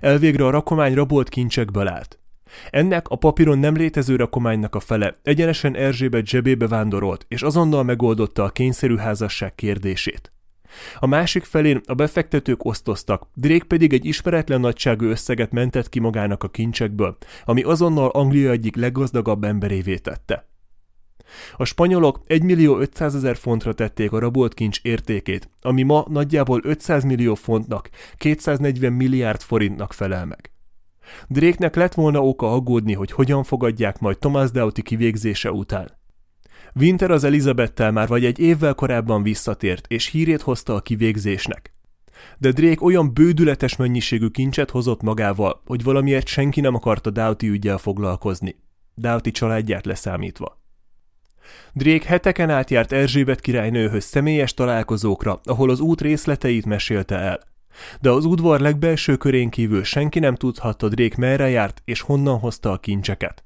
[0.00, 2.18] Elvégre a rakomány rabolt kincsekből állt.
[2.70, 8.44] Ennek a papíron nem létező rakománynak a fele egyenesen Erzsébet zsebébe vándorolt, és azonnal megoldotta
[8.44, 10.32] a kényszerű házasság kérdését.
[10.98, 16.42] A másik felén a befektetők osztoztak, Drake pedig egy ismeretlen nagyságú összeget mentett ki magának
[16.42, 20.48] a kincsekből, ami azonnal Anglia egyik leggazdagabb emberévé tette.
[21.56, 26.60] A spanyolok 1 millió 500 ezer fontra tették a rabolt kincs értékét, ami ma nagyjából
[26.62, 30.53] 500 millió fontnak, 240 milliárd forintnak felel meg.
[31.28, 35.90] Drake-nek lett volna oka aggódni, hogy hogyan fogadják majd Thomas Doughty kivégzése után.
[36.74, 41.72] Winter az Elizabettel már vagy egy évvel korábban visszatért, és hírét hozta a kivégzésnek.
[42.38, 47.78] De Drake olyan bődületes mennyiségű kincset hozott magával, hogy valamiért senki nem akarta Doughty ügyel
[47.78, 48.56] foglalkozni.
[48.94, 50.62] Doughty családját leszámítva.
[51.72, 57.40] Drake heteken át járt Erzsébet királynőhöz személyes találkozókra, ahol az út részleteit mesélte el–
[58.00, 62.70] de az udvar legbelső körén kívül senki nem tudhatta Drake merre járt és honnan hozta
[62.70, 63.44] a kincseket.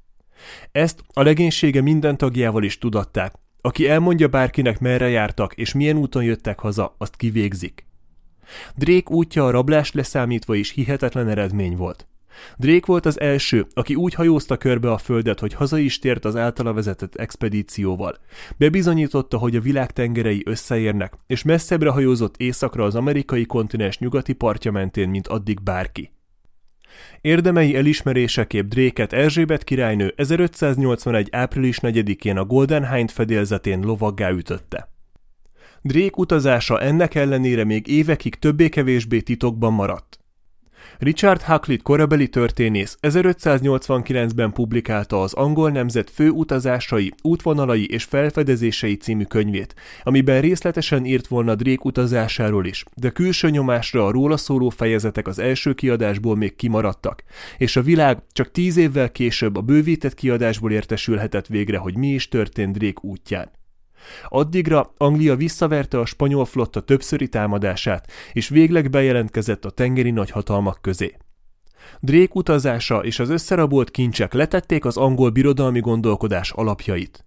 [0.72, 3.34] Ezt a legénysége minden tagjával is tudatták.
[3.60, 7.86] Aki elmondja bárkinek merre jártak és milyen úton jöttek haza, azt kivégzik.
[8.74, 12.06] Drake útja a rablást leszámítva is hihetetlen eredmény volt.
[12.56, 16.36] Drake volt az első, aki úgy hajózta körbe a földet, hogy haza is tért az
[16.36, 18.16] általa vezetett expedícióval.
[18.56, 24.70] Bebizonyította, hogy a világ tengerei összeérnek, és messzebbre hajózott északra az amerikai kontinens nyugati partja
[24.70, 26.12] mentén, mint addig bárki.
[27.20, 31.28] Érdemei elismeréseképp Dréket Erzsébet királynő 1581.
[31.32, 34.88] április 4-én a Golden Hind fedélzetén lovaggá ütötte.
[35.82, 40.17] Drake utazása ennek ellenére még évekig többé-kevésbé titokban maradt.
[40.98, 49.24] Richard Hakluyt korabeli történész 1589-ben publikálta az angol nemzet fő utazásai, útvonalai és felfedezései című
[49.24, 55.26] könyvét, amiben részletesen írt volna Drake utazásáról is, de külső nyomásra a róla szóló fejezetek
[55.26, 57.22] az első kiadásból még kimaradtak,
[57.58, 62.28] és a világ csak tíz évvel később a bővített kiadásból értesülhetett végre, hogy mi is
[62.28, 63.57] történt Drake útján.
[64.28, 71.16] Addigra Anglia visszaverte a spanyol flotta többszöri támadását, és végleg bejelentkezett a tengeri nagyhatalmak közé.
[72.00, 77.22] Drake utazása és az összerabolt kincsek letették az angol birodalmi gondolkodás alapjait.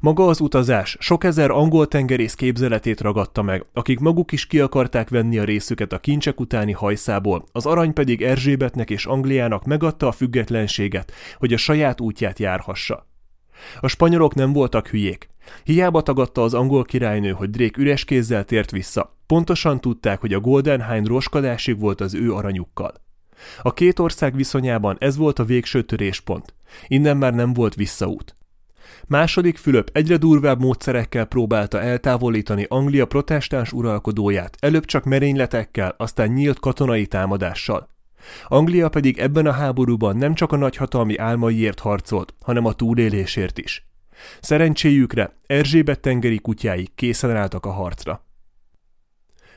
[0.00, 5.08] Maga az utazás sok ezer angol tengerész képzeletét ragadta meg, akik maguk is ki akarták
[5.08, 10.12] venni a részüket a kincsek utáni hajszából, az arany pedig Erzsébetnek és Angliának megadta a
[10.12, 13.06] függetlenséget, hogy a saját útját járhassa.
[13.80, 15.28] A spanyolok nem voltak hülyék.
[15.64, 19.16] Hiába tagadta az angol királynő, hogy Drake üres kézzel tért vissza.
[19.26, 22.94] Pontosan tudták, hogy a Golden Hind roskadásig volt az ő aranyukkal.
[23.62, 26.54] A két ország viszonyában ez volt a végső töréspont.
[26.86, 28.36] Innen már nem volt visszaút.
[29.06, 36.58] Második Fülöp egyre durvább módszerekkel próbálta eltávolítani Anglia protestáns uralkodóját, előbb csak merényletekkel, aztán nyílt
[36.58, 37.88] katonai támadással.
[38.46, 43.86] Anglia pedig ebben a háborúban nem csak a nagyhatalmi álmaiért harcolt, hanem a túlélésért is.
[44.40, 48.24] Szerencséjükre Erzsébet tengeri kutyái készen álltak a harcra.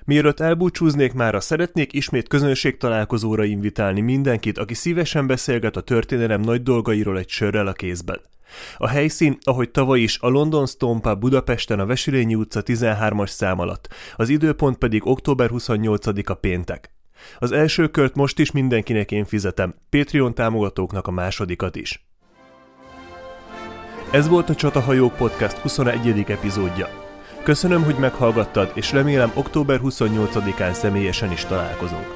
[0.05, 6.63] Mielőtt elbúcsúznék mára, szeretnék ismét közönség találkozóra invitálni mindenkit, aki szívesen beszélget a történelem nagy
[6.63, 8.21] dolgairól egy sörrel a kézben.
[8.77, 13.59] A helyszín, ahogy tavaly is, a London Stone Pub Budapesten a Veselényi utca 13-as szám
[13.59, 16.98] alatt, az időpont pedig október 28-a péntek.
[17.37, 22.07] Az első kört most is mindenkinek én fizetem, Patreon támogatóknak a másodikat is.
[24.11, 26.25] Ez volt a Csatahajók Podcast 21.
[26.27, 26.89] epizódja.
[27.43, 32.07] Köszönöm, hogy meghallgattad, és remélem október 28-án személyesen is találkozunk.